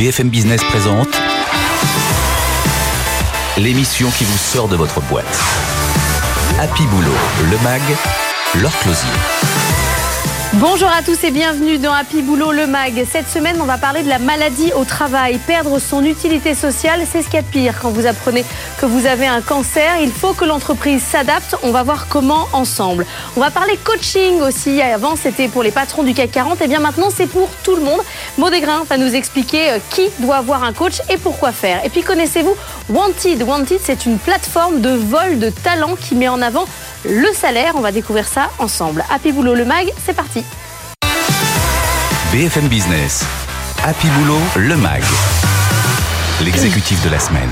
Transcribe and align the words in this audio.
BFM 0.00 0.30
Business 0.30 0.64
présente 0.64 1.10
l'émission 3.58 4.08
qui 4.08 4.24
vous 4.24 4.38
sort 4.38 4.66
de 4.66 4.74
votre 4.74 5.02
boîte. 5.02 5.38
Happy 6.58 6.86
Boulot, 6.86 7.12
le 7.50 7.58
MAG, 7.62 7.82
leur 8.62 8.74
closier. 8.78 9.10
Bonjour 10.54 10.88
à 10.88 11.00
tous 11.04 11.22
et 11.22 11.30
bienvenue 11.30 11.78
dans 11.78 11.92
Happy 11.92 12.22
Boulot 12.22 12.50
le 12.50 12.66
MAG. 12.66 13.06
Cette 13.08 13.28
semaine, 13.28 13.58
on 13.60 13.66
va 13.66 13.78
parler 13.78 14.02
de 14.02 14.08
la 14.08 14.18
maladie 14.18 14.72
au 14.74 14.84
travail. 14.84 15.38
Perdre 15.38 15.78
son 15.78 16.04
utilité 16.04 16.56
sociale, 16.56 17.02
c'est 17.08 17.22
ce 17.22 17.26
qu'il 17.26 17.36
y 17.36 17.38
a 17.38 17.42
de 17.42 17.46
pire. 17.46 17.74
Quand 17.80 17.90
vous 17.90 18.04
apprenez 18.04 18.44
que 18.80 18.84
vous 18.84 19.06
avez 19.06 19.28
un 19.28 19.42
cancer, 19.42 20.00
il 20.00 20.10
faut 20.10 20.32
que 20.32 20.44
l'entreprise 20.44 21.04
s'adapte. 21.04 21.54
On 21.62 21.70
va 21.70 21.84
voir 21.84 22.08
comment 22.08 22.48
ensemble. 22.52 23.06
On 23.36 23.40
va 23.40 23.52
parler 23.52 23.78
coaching 23.84 24.40
aussi. 24.40 24.82
Avant, 24.82 25.14
c'était 25.14 25.46
pour 25.46 25.62
les 25.62 25.70
patrons 25.70 26.02
du 26.02 26.14
CAC 26.14 26.32
40. 26.32 26.62
Et 26.62 26.66
bien 26.66 26.80
maintenant, 26.80 27.10
c'est 27.14 27.28
pour 27.28 27.48
tout 27.62 27.76
le 27.76 27.82
monde. 27.82 28.00
Maud 28.36 28.52
va 28.88 28.96
nous 28.96 29.14
expliquer 29.14 29.70
euh, 29.70 29.78
qui 29.90 30.08
doit 30.18 30.38
avoir 30.38 30.64
un 30.64 30.72
coach 30.72 31.00
et 31.08 31.16
pourquoi 31.16 31.52
faire. 31.52 31.84
Et 31.84 31.90
puis, 31.90 32.02
connaissez-vous 32.02 32.56
Wanted? 32.88 33.44
Wanted, 33.44 33.78
c'est 33.80 34.04
une 34.04 34.18
plateforme 34.18 34.80
de 34.80 34.90
vol 34.90 35.38
de 35.38 35.50
talent 35.50 35.94
qui 35.94 36.16
met 36.16 36.28
en 36.28 36.42
avant 36.42 36.66
le 37.04 37.32
salaire. 37.32 37.74
On 37.76 37.80
va 37.80 37.92
découvrir 37.92 38.26
ça 38.26 38.50
ensemble. 38.58 39.04
Happy 39.10 39.32
Boulot 39.32 39.54
le 39.54 39.64
MAG, 39.64 39.92
c'est 40.04 40.14
parti. 40.14 40.44
BFM 42.32 42.68
Business, 42.68 43.24
Happy 43.84 44.06
Boulot, 44.08 44.40
le 44.56 44.76
MAG, 44.76 45.02
l'exécutif 46.44 47.02
de 47.02 47.10
la 47.10 47.18
semaine. 47.18 47.50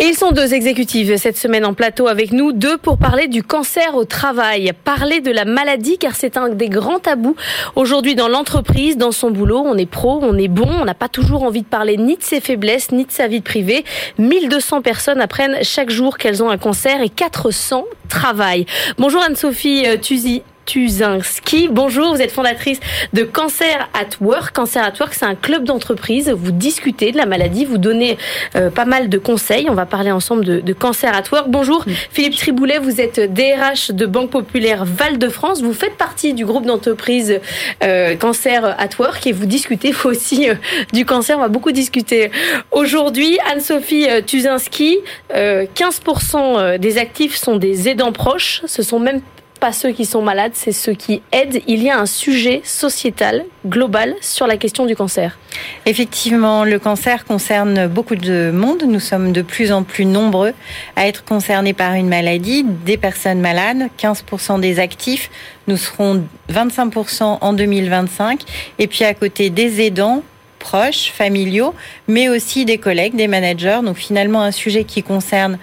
Et 0.00 0.04
ils 0.04 0.14
sont 0.14 0.30
deux 0.30 0.54
exécutifs 0.54 1.16
cette 1.16 1.36
semaine 1.36 1.66
en 1.66 1.74
plateau 1.74 2.06
avec 2.06 2.30
nous, 2.30 2.52
deux 2.52 2.78
pour 2.78 2.98
parler 2.98 3.26
du 3.26 3.42
cancer 3.42 3.96
au 3.96 4.04
travail, 4.04 4.72
parler 4.84 5.20
de 5.20 5.32
la 5.32 5.44
maladie 5.44 5.98
car 5.98 6.14
c'est 6.14 6.36
un 6.36 6.50
des 6.50 6.68
grands 6.68 7.00
tabous 7.00 7.34
aujourd'hui 7.74 8.14
dans 8.14 8.28
l'entreprise, 8.28 8.96
dans 8.96 9.10
son 9.10 9.32
boulot. 9.32 9.60
On 9.66 9.76
est 9.76 9.90
pro, 9.90 10.20
on 10.22 10.38
est 10.38 10.46
bon, 10.46 10.68
on 10.70 10.84
n'a 10.84 10.94
pas 10.94 11.08
toujours 11.08 11.42
envie 11.42 11.62
de 11.62 11.66
parler 11.66 11.96
ni 11.96 12.16
de 12.16 12.22
ses 12.22 12.40
faiblesses 12.40 12.92
ni 12.92 13.06
de 13.06 13.10
sa 13.10 13.26
vie 13.26 13.40
privée. 13.40 13.84
1200 14.18 14.82
personnes 14.82 15.20
apprennent 15.20 15.58
chaque 15.62 15.90
jour 15.90 16.16
qu'elles 16.16 16.44
ont 16.44 16.50
un 16.50 16.58
cancer 16.58 17.02
et 17.02 17.08
400 17.08 17.84
travaillent. 18.08 18.66
Bonjour 18.98 19.20
Anne-Sophie 19.20 19.84
euh, 19.88 19.96
Tuzi. 19.96 20.44
Tuzinski. 20.68 21.68
Bonjour, 21.70 22.14
vous 22.14 22.20
êtes 22.20 22.30
fondatrice 22.30 22.78
de 23.14 23.22
Cancer 23.22 23.88
at 23.94 24.10
Work. 24.20 24.54
Cancer 24.54 24.84
at 24.84 24.92
Work, 25.00 25.14
c'est 25.14 25.24
un 25.24 25.34
club 25.34 25.64
d'entreprise. 25.64 26.28
Vous 26.28 26.52
discutez 26.52 27.10
de 27.10 27.16
la 27.16 27.24
maladie, 27.24 27.64
vous 27.64 27.78
donnez 27.78 28.18
euh, 28.54 28.68
pas 28.68 28.84
mal 28.84 29.08
de 29.08 29.16
conseils. 29.16 29.70
On 29.70 29.74
va 29.74 29.86
parler 29.86 30.10
ensemble 30.10 30.44
de, 30.44 30.60
de 30.60 30.72
Cancer 30.74 31.10
at 31.14 31.22
Work. 31.32 31.48
Bonjour, 31.48 31.86
Philippe 32.10 32.36
Triboulet, 32.36 32.78
vous 32.78 33.00
êtes 33.00 33.18
DRH 33.32 33.92
de 33.92 34.04
Banque 34.04 34.28
Populaire 34.30 34.84
Val-de-France. 34.84 35.62
Vous 35.62 35.72
faites 35.72 35.96
partie 35.96 36.34
du 36.34 36.44
groupe 36.44 36.66
d'entreprise 36.66 37.40
euh, 37.82 38.14
Cancer 38.16 38.62
at 38.78 38.90
Work 38.98 39.26
et 39.26 39.32
vous 39.32 39.46
discutez 39.46 39.92
vous 39.92 40.10
aussi 40.10 40.50
euh, 40.50 40.54
du 40.92 41.06
cancer. 41.06 41.38
On 41.38 41.40
va 41.40 41.48
beaucoup 41.48 41.72
discuter 41.72 42.30
aujourd'hui. 42.72 43.38
Anne-Sophie 43.50 44.06
euh, 44.06 44.20
Tuzinski, 44.20 44.98
15% 45.32 46.76
des 46.76 46.98
actifs 46.98 47.36
sont 47.36 47.56
des 47.56 47.88
aidants 47.88 48.12
proches. 48.12 48.60
Ce 48.66 48.82
sont 48.82 48.98
même 48.98 49.22
pas 49.58 49.72
ceux 49.72 49.92
qui 49.92 50.04
sont 50.04 50.22
malades, 50.22 50.52
c'est 50.54 50.72
ceux 50.72 50.92
qui 50.92 51.22
aident. 51.32 51.60
Il 51.66 51.82
y 51.82 51.90
a 51.90 51.98
un 51.98 52.06
sujet 52.06 52.60
sociétal 52.64 53.44
global 53.66 54.14
sur 54.20 54.46
la 54.46 54.56
question 54.56 54.86
du 54.86 54.94
cancer. 54.94 55.38
Effectivement, 55.86 56.64
le 56.64 56.78
cancer 56.78 57.24
concerne 57.24 57.86
beaucoup 57.86 58.16
de 58.16 58.50
monde. 58.52 58.84
Nous 58.86 59.00
sommes 59.00 59.32
de 59.32 59.42
plus 59.42 59.72
en 59.72 59.82
plus 59.82 60.04
nombreux 60.04 60.52
à 60.96 61.06
être 61.06 61.24
concernés 61.24 61.72
par 61.72 61.94
une 61.94 62.08
maladie, 62.08 62.64
des 62.64 62.96
personnes 62.96 63.40
malades, 63.40 63.88
15% 63.98 64.60
des 64.60 64.78
actifs. 64.78 65.30
Nous 65.66 65.76
serons 65.76 66.24
25% 66.52 67.38
en 67.40 67.52
2025. 67.52 68.40
Et 68.78 68.86
puis 68.86 69.04
à 69.04 69.14
côté 69.14 69.50
des 69.50 69.80
aidants, 69.80 70.22
proches, 70.58 71.10
familiaux, 71.10 71.74
mais 72.06 72.28
aussi 72.28 72.64
des 72.64 72.78
collègues, 72.78 73.16
des 73.16 73.28
managers. 73.28 73.80
Donc 73.84 73.96
finalement 73.96 74.42
un 74.42 74.52
sujet 74.52 74.84
qui 74.84 75.02
concerne 75.02 75.58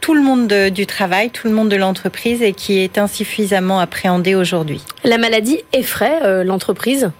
tout 0.00 0.14
le 0.14 0.22
monde 0.22 0.52
du 0.70 0.86
travail, 0.86 1.30
tout 1.30 1.46
le 1.46 1.52
monde 1.52 1.68
de 1.68 1.76
l'entreprise 1.76 2.42
et 2.42 2.52
qui 2.52 2.78
est 2.78 2.98
insuffisamment 2.98 3.80
appréhendé 3.80 4.34
aujourd'hui. 4.34 4.82
La 5.04 5.18
maladie 5.18 5.60
effraie 5.72 6.20
euh, 6.22 6.44
l'entreprise? 6.44 7.10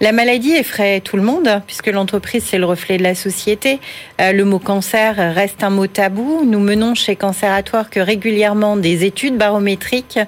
La 0.00 0.12
maladie 0.12 0.52
effraie 0.52 1.00
tout 1.00 1.16
le 1.16 1.22
monde 1.22 1.62
puisque 1.66 1.88
l'entreprise 1.88 2.44
c'est 2.46 2.58
le 2.58 2.66
reflet 2.66 2.96
de 2.96 3.02
la 3.02 3.14
société. 3.14 3.80
Euh, 4.20 4.32
le 4.32 4.44
mot 4.44 4.58
cancer 4.58 5.16
reste 5.34 5.62
un 5.64 5.70
mot 5.70 5.86
tabou. 5.86 6.44
Nous 6.44 6.60
menons 6.60 6.94
chez 6.94 7.16
Canceratoire 7.16 7.90
que 7.90 8.00
régulièrement 8.00 8.76
des 8.76 9.04
études 9.04 9.36
barométriques 9.36 10.18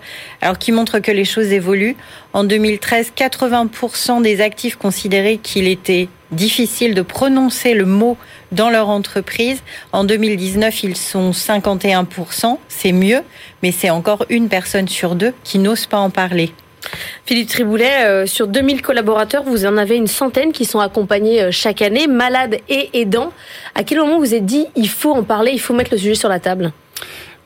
alors 0.40 0.58
qui 0.58 0.72
montrent 0.72 0.98
que 0.98 1.12
les 1.12 1.24
choses 1.24 1.52
évoluent. 1.52 1.96
En 2.32 2.44
2013, 2.44 3.12
80% 3.16 4.22
des 4.22 4.40
actifs 4.40 4.76
considéraient 4.76 5.38
qu'il 5.38 5.68
était 5.68 6.08
difficile 6.32 6.94
de 6.94 7.02
prononcer 7.02 7.74
le 7.74 7.86
mot 7.86 8.16
dans 8.52 8.70
leur 8.70 8.88
entreprise. 8.88 9.62
En 9.92 10.04
2019, 10.04 10.84
ils 10.84 10.96
sont 10.96 11.30
51%, 11.30 12.58
c'est 12.68 12.92
mieux, 12.92 13.22
mais 13.62 13.72
c'est 13.72 13.90
encore 13.90 14.24
une 14.28 14.48
personne 14.48 14.88
sur 14.88 15.14
deux 15.14 15.34
qui 15.44 15.58
n'ose 15.58 15.86
pas 15.86 15.98
en 15.98 16.10
parler. 16.10 16.52
Philippe 17.26 17.48
Triboulet, 17.48 18.04
euh, 18.04 18.26
sur 18.26 18.46
2000 18.46 18.82
collaborateurs, 18.82 19.42
vous 19.44 19.66
en 19.66 19.76
avez 19.76 19.96
une 19.96 20.06
centaine 20.06 20.52
qui 20.52 20.64
sont 20.64 20.80
accompagnés 20.80 21.42
euh, 21.42 21.50
chaque 21.50 21.82
année, 21.82 22.06
malades 22.06 22.56
et 22.68 22.90
aidants. 22.94 23.32
À 23.74 23.84
quel 23.84 23.98
moment 23.98 24.18
vous 24.18 24.34
êtes 24.34 24.46
dit, 24.46 24.66
il 24.76 24.88
faut 24.88 25.12
en 25.12 25.22
parler, 25.22 25.52
il 25.52 25.60
faut 25.60 25.74
mettre 25.74 25.92
le 25.92 25.98
sujet 25.98 26.14
sur 26.14 26.28
la 26.28 26.40
table? 26.40 26.72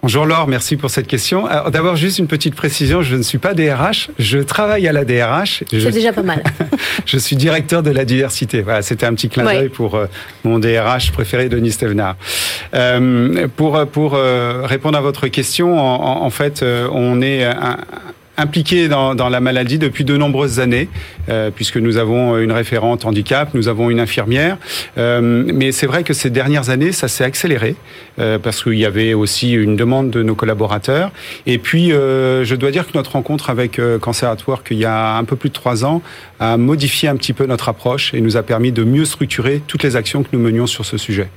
Bonjour 0.05 0.27
Laure, 0.27 0.49
merci 0.49 0.77
pour 0.77 0.91
cette 0.91 1.07
question. 1.07 1.49
D'abord, 1.73 1.97
juste 1.97 2.19
une 2.19 2.27
petite 2.27 2.55
précision, 2.55 3.01
je 3.01 3.17
ne 3.17 3.23
suis 3.23 3.39
pas 3.39 3.55
DRH, 3.55 4.11
je 4.19 4.39
travaille 4.39 4.87
à 4.87 4.93
la 4.93 5.03
DRH. 5.07 5.65
C'est 5.71 5.91
déjà 5.93 6.13
pas 6.13 6.23
mal. 6.23 6.45
je 7.07 7.17
suis 7.17 7.37
directeur 7.37 7.83
de 7.83 7.91
la 7.91 8.05
diversité. 8.05 8.61
Voilà, 8.61 8.83
c'était 8.83 9.07
un 9.07 9.15
petit 9.15 9.31
clin 9.31 9.45
d'œil 9.45 9.71
pour 9.71 9.95
euh, 9.95 10.05
mon 10.45 10.59
DRH 10.59 11.11
préféré, 11.11 11.49
Denis 11.49 11.73
Stevenard. 11.73 12.17
Euh, 12.75 13.49
pour 13.57 13.83
pour 13.87 14.13
euh, 14.15 14.67
répondre 14.67 14.99
à 14.99 15.01
votre 15.01 15.27
question, 15.29 15.81
en, 15.81 16.23
en 16.23 16.29
fait, 16.29 16.63
on 16.63 17.23
est 17.23 17.43
un, 17.45 17.79
impliqué 18.37 18.89
dans, 18.89 19.15
la 19.15 19.41
maladie 19.41 19.79
depuis 19.79 20.05
de 20.05 20.17
nombreuses 20.17 20.61
années, 20.61 20.89
euh, 21.29 21.51
puisque 21.55 21.77
nous 21.77 21.97
avons 21.97 22.39
une 22.39 22.53
référente 22.53 23.05
handicap, 23.05 23.51
nous 23.55 23.69
avons 23.69 23.91
une 23.91 24.01
infirmière. 24.01 24.59
Euh, 24.99 25.21
mais 25.23 25.73
c'est 25.73 25.87
vrai 25.87 26.03
que 26.03 26.13
ces 26.13 26.31
dernières 26.31 26.71
années, 26.71 26.93
ça 26.93 27.09
s'est 27.09 27.25
accéléré, 27.25 27.77
euh, 28.19 28.39
parce 28.39 28.63
qu'il 28.63 28.79
y 28.79 28.85
avait 28.85 29.15
aussi 29.15 29.53
une 29.53 29.77
demande 29.77 30.11
de 30.11 30.23
nos 30.23 30.35
collaborateurs. 30.35 31.11
Et 31.47 31.59
puis, 31.59 31.91
je 31.91 32.55
dois 32.55 32.71
dire 32.71 32.87
que 32.87 32.97
notre 32.97 33.13
rencontre 33.13 33.51
avec 33.51 33.81
Cancer 34.01 34.29
at 34.29 34.37
Work, 34.47 34.69
il 34.71 34.79
y 34.79 34.85
a 34.85 35.17
un 35.17 35.25
peu 35.25 35.37
plus 35.37 35.51
de 35.51 35.55
trois 35.55 35.85
ans, 35.85 36.03
a 36.41 36.57
modifié 36.57 37.09
un 37.09 37.17
petit 37.17 37.33
peu 37.33 37.47
notre 37.47 37.69
approche 37.69 38.13
et 38.15 38.21
nous 38.21 38.37
a 38.37 38.43
permis 38.43 38.73
de 38.73 38.85
mieux 38.85 39.05
structurer 39.05 39.63
toutes 39.67 39.83
les 39.83 39.97
actions 39.97 40.23
que 40.23 40.29
nous 40.33 40.39
menions 40.39 40.67
sur 40.67 40.85
ce 40.85 40.99
sujet. 40.99 41.29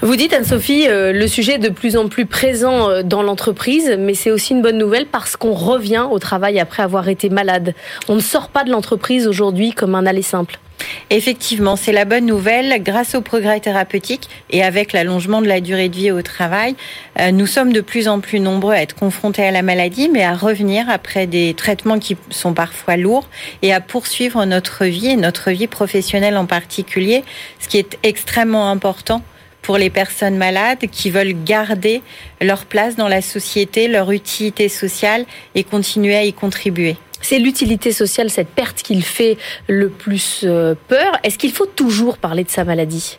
Vous 0.00 0.16
dites, 0.16 0.32
Anne-Sophie, 0.32 0.86
le 0.88 1.26
sujet 1.26 1.54
est 1.54 1.58
de 1.58 1.68
plus 1.68 1.96
en 1.96 2.08
plus 2.08 2.26
présent 2.26 3.02
dans 3.02 3.22
l'entreprise, 3.22 3.96
mais 3.98 4.14
c'est 4.14 4.30
aussi 4.30 4.54
une 4.54 4.62
bonne 4.62 4.78
nouvelle 4.78 5.06
parce 5.06 5.36
qu'on 5.36 5.52
revient 5.52 6.06
au 6.10 6.18
travail 6.18 6.37
après 6.60 6.82
avoir 6.82 7.08
été 7.08 7.28
malade. 7.28 7.74
On 8.08 8.14
ne 8.14 8.20
sort 8.20 8.48
pas 8.48 8.64
de 8.64 8.70
l'entreprise 8.70 9.26
aujourd'hui 9.26 9.72
comme 9.72 9.94
un 9.94 10.06
aller 10.06 10.22
simple. 10.22 10.58
Effectivement, 11.10 11.76
c'est 11.76 11.92
la 11.92 12.04
bonne 12.04 12.26
nouvelle. 12.26 12.82
Grâce 12.82 13.14
au 13.14 13.20
progrès 13.20 13.60
thérapeutique 13.60 14.28
et 14.50 14.62
avec 14.62 14.92
l'allongement 14.92 15.40
de 15.40 15.48
la 15.48 15.60
durée 15.60 15.88
de 15.88 15.96
vie 15.96 16.10
au 16.10 16.22
travail, 16.22 16.76
euh, 17.18 17.30
nous 17.30 17.46
sommes 17.46 17.72
de 17.72 17.80
plus 17.80 18.08
en 18.08 18.20
plus 18.20 18.40
nombreux 18.40 18.74
à 18.74 18.82
être 18.82 18.94
confrontés 18.94 19.44
à 19.44 19.50
la 19.50 19.62
maladie, 19.62 20.08
mais 20.08 20.24
à 20.24 20.34
revenir 20.34 20.88
après 20.88 21.26
des 21.26 21.54
traitements 21.54 21.98
qui 21.98 22.16
sont 22.30 22.54
parfois 22.54 22.96
lourds 22.96 23.28
et 23.62 23.72
à 23.72 23.80
poursuivre 23.80 24.44
notre 24.44 24.84
vie 24.84 25.08
et 25.08 25.16
notre 25.16 25.50
vie 25.50 25.66
professionnelle 25.66 26.36
en 26.36 26.46
particulier, 26.46 27.24
ce 27.58 27.68
qui 27.68 27.78
est 27.78 27.98
extrêmement 28.02 28.70
important 28.70 29.22
pour 29.62 29.76
les 29.78 29.90
personnes 29.90 30.36
malades 30.36 30.86
qui 30.90 31.10
veulent 31.10 31.44
garder 31.44 32.02
leur 32.40 32.64
place 32.64 32.96
dans 32.96 33.08
la 33.08 33.22
société, 33.22 33.88
leur 33.88 34.10
utilité 34.10 34.68
sociale 34.68 35.24
et 35.54 35.64
continuer 35.64 36.16
à 36.16 36.24
y 36.24 36.32
contribuer. 36.32 36.96
C'est 37.20 37.38
l'utilité 37.38 37.92
sociale, 37.92 38.30
cette 38.30 38.48
perte 38.48 38.82
qu'il 38.82 39.02
fait 39.02 39.38
le 39.66 39.88
plus 39.88 40.42
euh, 40.44 40.74
peur. 40.88 41.18
Est-ce 41.24 41.36
qu'il 41.36 41.52
faut 41.52 41.66
toujours 41.66 42.16
parler 42.16 42.44
de 42.44 42.50
sa 42.50 42.64
maladie? 42.64 43.18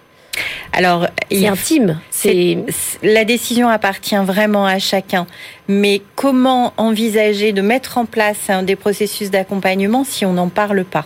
Alors, 0.72 1.08
c'est 1.30 1.48
intime. 1.48 2.00
C'est 2.10 2.58
la 3.04 3.26
décision 3.26 3.68
appartient 3.68 4.16
vraiment 4.16 4.66
à 4.66 4.80
chacun. 4.80 5.28
Mais 5.68 6.02
comment 6.16 6.74
envisager 6.78 7.52
de 7.52 7.62
mettre 7.62 7.98
en 7.98 8.06
place 8.06 8.50
des 8.64 8.76
processus 8.76 9.32
d'accompagnement 9.32 10.04
si 10.04 10.26
on 10.26 10.34
n'en 10.34 10.50
parle 10.50 10.86
pas? 10.86 11.06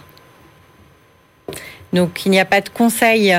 Donc, 1.94 2.26
il 2.26 2.32
n'y 2.32 2.40
a 2.40 2.46
pas 2.46 2.62
de 2.62 2.70
conseil 2.70 3.36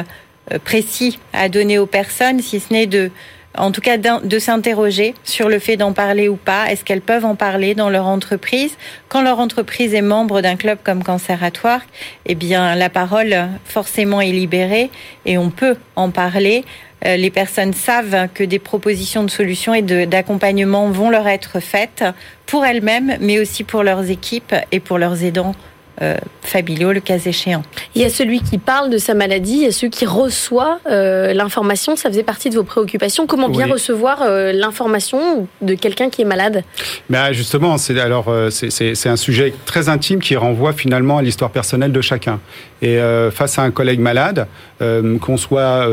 précis 0.65 1.19
à 1.33 1.49
donner 1.49 1.79
aux 1.79 1.87
personnes, 1.87 2.41
si 2.41 2.61
ce 2.61 2.73
n'est 2.73 2.87
de, 2.87 3.11
en 3.57 3.71
tout 3.71 3.81
cas, 3.81 3.97
de 3.97 4.39
s'interroger 4.39 5.15
sur 5.23 5.49
le 5.49 5.59
fait 5.59 5.77
d'en 5.77 5.93
parler 5.93 6.29
ou 6.29 6.37
pas. 6.37 6.71
Est-ce 6.71 6.85
qu'elles 6.85 7.01
peuvent 7.01 7.25
en 7.25 7.37
parler 7.37 7.75
dans 7.75 7.89
leur 7.89 8.07
entreprise? 8.07 8.77
Quand 9.09 9.23
leur 9.23 9.39
entreprise 9.39 9.95
est 9.95 10.03
membre 10.03 10.41
d'un 10.41 10.57
club 10.57 10.79
comme 10.83 11.05
Canceratoire, 11.05 11.81
eh 12.27 12.35
bien, 12.35 12.75
la 12.75 12.91
parole 12.91 13.37
forcément 13.65 14.21
est 14.21 14.33
libérée 14.33 14.91
et 15.25 15.39
on 15.39 15.51
peut 15.51 15.77
en 15.95 16.11
parler. 16.11 16.65
Euh, 17.07 17.17
les 17.17 17.31
personnes 17.31 17.75
savent 17.75 18.29
que 18.35 18.43
des 18.43 18.59
propositions 18.59 19.23
de 19.23 19.31
solutions 19.31 19.75
et 19.75 19.83
d'accompagnement 19.83 20.91
vont 20.91 21.11
leur 21.11 21.29
être 21.29 21.61
faites 21.61 22.05
pour 22.47 22.65
elles-mêmes, 22.65 23.17
mais 23.21 23.39
aussi 23.39 23.63
pour 23.63 23.83
leurs 23.83 24.11
équipes 24.11 24.55
et 24.73 24.81
pour 24.81 24.99
leurs 24.99 25.23
aidants 25.23 25.55
euh, 26.03 26.17
le 26.55 27.01
cas 27.01 27.19
échéant. 27.19 27.63
Il 27.95 28.03
y 28.03 28.05
a 28.05 28.11
celui 28.11 28.41
qui 28.41 28.59
parle 28.59 28.91
de 28.91 28.99
sa 28.99 29.15
maladie, 29.15 29.55
il 29.55 29.63
y 29.63 29.67
a 29.67 29.73
celui 29.73 29.91
qui 29.91 30.07
reçoit 30.07 30.79
euh, 30.91 31.33
l'information. 31.33 31.97
Ça 31.97 32.09
faisait 32.09 32.23
partie 32.23 32.51
de 32.51 32.57
vos 32.57 32.65
préoccupations. 32.65 33.27
Comment 33.27 33.49
bien 33.49 33.67
recevoir 33.67 34.23
euh, 34.23 34.53
l'information 34.53 35.49
de 35.63 35.75
quelqu'un 35.75 36.11
qui 36.11 36.23
est 36.23 36.27
malade? 36.27 36.65
Ben 37.11 37.33
Justement, 37.33 37.79
c'est 37.79 37.99
alors 37.99 38.33
c'est 38.51 39.09
un 39.09 39.17
sujet 39.17 39.55
très 39.67 39.89
intime 39.89 40.21
qui 40.21 40.37
renvoie 40.37 40.73
finalement 40.73 41.19
à 41.19 41.23
l'histoire 41.23 41.51
personnelle 41.51 41.93
de 41.93 42.01
chacun. 42.01 42.41
Et 42.83 42.99
face 43.33 43.59
à 43.59 43.63
un 43.63 43.71
collègue 43.71 44.01
malade, 44.01 44.47
qu'on 44.79 45.37
soit 45.37 45.89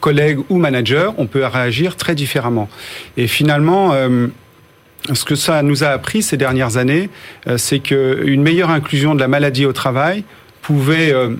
collègue 0.00 0.38
ou 0.48 0.56
manager, 0.56 1.14
on 1.18 1.26
peut 1.26 1.44
réagir 1.44 1.96
très 1.96 2.14
différemment. 2.14 2.68
Et 3.16 3.26
finalement 3.26 3.92
ce 5.12 5.24
que 5.24 5.34
ça 5.34 5.62
nous 5.62 5.84
a 5.84 5.88
appris 5.88 6.22
ces 6.22 6.36
dernières 6.36 6.76
années, 6.76 7.10
euh, 7.46 7.58
c'est 7.58 7.80
qu'une 7.80 8.42
meilleure 8.42 8.70
inclusion 8.70 9.14
de 9.14 9.20
la 9.20 9.28
maladie 9.28 9.66
au 9.66 9.72
travail 9.72 10.24
pouvait, 10.62 11.12
euh, 11.12 11.30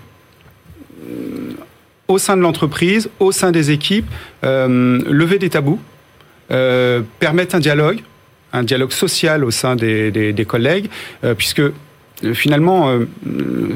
au 2.08 2.18
sein 2.18 2.36
de 2.36 2.42
l'entreprise, 2.42 3.10
au 3.18 3.32
sein 3.32 3.52
des 3.52 3.70
équipes, 3.70 4.06
euh, 4.44 5.00
lever 5.08 5.38
des 5.38 5.50
tabous, 5.50 5.80
permettre 7.20 7.54
un 7.54 7.60
dialogue, 7.60 8.00
un 8.52 8.64
dialogue 8.64 8.90
social 8.90 9.44
au 9.44 9.52
sein 9.52 9.76
des, 9.76 10.46
collègues, 10.48 10.90
puisque 11.36 11.62
finalement, 12.34 12.98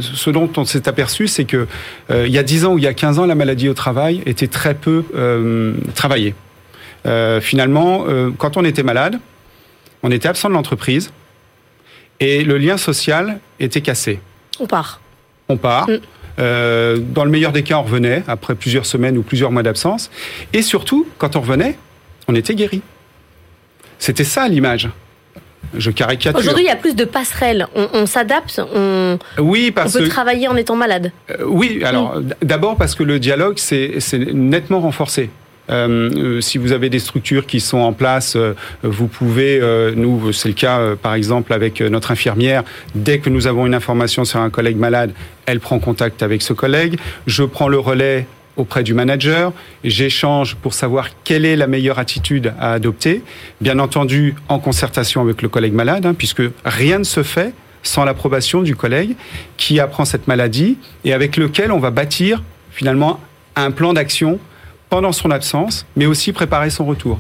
ce 0.01 0.31
dont 0.31 0.51
on 0.57 0.65
s'est 0.65 0.89
aperçu, 0.89 1.29
c'est 1.29 1.45
que 1.45 1.69
il 2.11 2.33
y 2.33 2.39
a 2.39 2.43
10 2.43 2.65
ans 2.65 2.73
ou 2.73 2.79
il 2.79 2.83
y 2.83 2.89
a 2.89 2.93
15 2.93 3.21
ans, 3.21 3.27
la 3.27 3.37
maladie 3.37 3.69
au 3.69 3.75
travail 3.75 4.25
était 4.27 4.49
très 4.49 4.75
peu 4.75 5.05
travaillée. 5.95 6.35
finalement, 7.41 8.07
quand 8.37 8.57
on 8.57 8.65
était 8.65 8.83
malade, 8.83 9.21
on 10.05 10.11
était 10.11 10.29
absent 10.29 10.51
de 10.51 10.55
l'entreprise 10.55 11.11
et 12.21 12.45
le 12.45 12.59
lien 12.59 12.77
social 12.77 13.41
était 13.59 13.81
cassé. 13.81 14.21
On 14.61 14.67
part. 14.67 15.01
On 15.49 15.57
part. 15.57 15.89
Mm. 15.89 15.99
Euh, 16.39 16.99
dans 16.99 17.25
le 17.25 17.31
meilleur 17.31 17.53
des 17.53 17.63
cas, 17.63 17.79
on 17.79 17.83
revenait 17.83 18.23
après 18.29 18.55
plusieurs 18.55 18.87
semaines 18.87 19.17
ou 19.17 19.23
plusieurs 19.23 19.51
mois 19.51 19.63
d'absence. 19.63 20.11
Et 20.53 20.63
surtout, 20.63 21.07
quand 21.19 21.37
on 21.37 21.41
revenait, 21.41 21.79
on 22.29 22.35
était 22.35 22.55
guéri. 22.55 22.83
C'était 23.99 24.25
ça 24.25 24.47
l'image. 24.47 24.91
Je 25.77 25.91
caricature. 25.91 26.39
Aujourd'hui, 26.39 26.65
il 26.65 26.69
y 26.69 26.71
a 26.71 26.77
plus 26.77 26.95
de 26.95 27.05
passerelles. 27.05 27.67
On, 27.75 28.05
s'adapte. 28.05 28.61
On, 28.75 29.19
oui, 29.39 29.71
parce 29.71 29.97
on 29.97 30.01
peut 30.01 30.09
travailler 30.09 30.49
en 30.49 30.57
étant 30.57 30.77
malade. 30.77 31.13
Euh, 31.31 31.45
oui, 31.47 31.83
alors 31.83 32.21
mm. 32.21 32.35
d'abord 32.43 32.77
parce 32.77 32.95
que 32.95 33.03
le 33.03 33.19
dialogue 33.19 33.57
c'est 33.57 33.99
nettement 34.13 34.81
renforcé. 34.81 35.31
Euh, 35.71 36.11
euh, 36.17 36.41
si 36.41 36.59
vous 36.59 36.73
avez 36.73 36.91
des 36.91 36.99
structures 36.99 37.47
qui 37.47 37.61
sont 37.61 37.79
en 37.79 37.93
place, 37.93 38.37
euh, 38.37 38.55
vous 38.83 39.07
pouvez, 39.07 39.61
nous, 39.97 40.33
c'est 40.33 40.49
le 40.49 40.55
cas 40.55 40.97
par 41.01 41.15
exemple 41.15 41.53
avec 41.53 41.81
notre 41.81 42.11
infirmière, 42.11 42.65
dès 42.95 43.19
que 43.19 43.31
nous 43.31 43.47
avons 43.47 43.67
une 43.67 43.75
information 43.75 44.25
sur 44.25 44.41
un 44.41 44.51
collègue 44.51 44.77
malade, 44.77 45.13
elle 45.47 45.61
prend 45.61 45.79
contact 45.79 46.23
avec 46.23 46.43
ce 46.43 46.53
collègue. 46.53 46.99
Je 47.27 47.45
prends 47.45 47.69
le 47.69 47.79
relais 47.79 48.27
auprès 48.57 48.85
du 48.85 48.95
manager, 48.95 49.53
j'échange 49.83 50.55
pour 50.55 50.75
savoir 50.75 51.09
quelle 51.25 51.45
est 51.45 51.57
la 51.57 51.67
meilleure 51.67 51.99
attitude 51.99 52.53
à 52.61 52.73
adopter, 52.73 53.23
bien 53.61 53.81
entendu 53.81 54.37
en 54.49 54.61
concertation 54.61 55.21
avec 55.21 55.43
le 55.43 55.49
collègue 55.49 55.73
malade, 55.73 56.07
hein, 56.07 56.15
puisque 56.15 56.43
rien 56.65 56.99
ne 56.99 57.05
se 57.05 57.25
fait 57.25 57.53
sans 57.83 58.05
l'approbation 58.05 58.63
du 58.63 58.77
collègue 58.77 59.17
qui 59.57 59.81
apprend 59.81 60.05
cette 60.05 60.29
maladie 60.29 60.79
et 61.05 61.13
avec 61.13 61.37
lequel 61.37 61.73
on 61.73 61.79
va 61.79 61.91
bâtir 61.91 62.43
finalement 62.71 63.21
un 63.57 63.71
plan 63.71 63.93
d'action 63.93 64.39
pendant 64.95 65.11
son 65.11 65.33
absence, 65.33 65.87
mais 65.97 66.07
aussi 66.07 66.33
préparer 66.33 66.71
son 66.71 66.85
retour. 66.85 67.19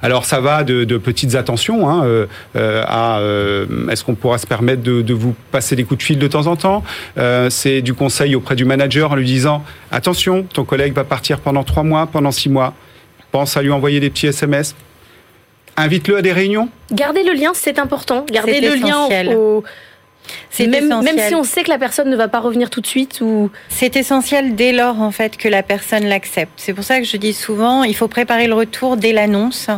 Alors 0.00 0.24
ça 0.24 0.38
va 0.38 0.62
de, 0.62 0.84
petites 0.96 1.34
attentions 1.34 1.90
hein, 1.90 2.04
euh, 2.04 2.26
euh, 2.54 2.84
à 2.86 3.18
euh, 3.18 3.88
est-ce 3.88 4.04
qu'on 4.04 4.14
pourra 4.14 4.38
se 4.38 4.46
permettre 4.46 4.84
de, 4.84 5.12
vous 5.12 5.34
passer 5.50 5.74
des 5.74 5.82
coups 5.82 5.98
de 5.98 6.04
fil 6.04 6.20
de 6.20 6.28
temps 6.28 6.46
en 6.46 6.54
temps. 6.54 6.84
c'est 7.50 7.82
du 7.82 7.94
conseil 7.94 8.36
auprès 8.36 8.54
du 8.54 8.64
manager 8.64 9.10
en 9.10 9.16
lui 9.16 9.26
disant 9.26 9.64
attention, 9.90 10.44
ton 10.44 10.62
collègue 10.62 10.92
va 10.92 11.02
partir 11.02 11.40
pendant 11.40 11.64
trois 11.64 11.82
mois, 11.82 12.06
pendant 12.06 12.30
six 12.30 12.48
mois. 12.48 12.74
Pense 13.32 13.56
à 13.56 13.62
lui 13.62 13.72
envoyer 13.72 13.98
des 13.98 14.10
petits 14.10 14.28
SMS. 14.28 14.76
Invite-le 15.76 16.18
à 16.18 16.22
des 16.22 16.32
réunions. 16.32 16.68
Gardez 16.92 17.24
le 17.24 17.32
lien, 17.32 17.50
c'est 17.54 17.80
important. 17.80 18.24
Gardez 18.30 18.60
le 18.60 18.76
lien 18.76 19.34
au, 19.34 19.64
c'est 20.50 20.66
même, 20.66 20.88
même 21.02 21.18
si 21.18 21.34
on 21.34 21.44
sait 21.44 21.62
que 21.62 21.68
la 21.68 21.78
personne 21.78 22.08
ne 22.08 22.16
va 22.16 22.28
pas 22.28 22.40
revenir 22.40 22.70
tout 22.70 22.80
de 22.80 22.86
suite 22.86 23.20
ou 23.20 23.50
c'est 23.68 23.96
essentiel 23.96 24.54
dès 24.54 24.72
lors 24.72 25.00
en 25.00 25.10
fait 25.10 25.36
que 25.36 25.48
la 25.48 25.62
personne 25.62 26.06
l'accepte. 26.06 26.52
C'est 26.56 26.72
pour 26.72 26.84
ça 26.84 26.98
que 27.00 27.06
je 27.06 27.16
dis 27.16 27.32
souvent 27.32 27.84
il 27.84 27.94
faut 27.94 28.08
préparer 28.08 28.46
le 28.46 28.54
retour 28.54 28.96
dès 28.96 29.12
l'annonce 29.12 29.68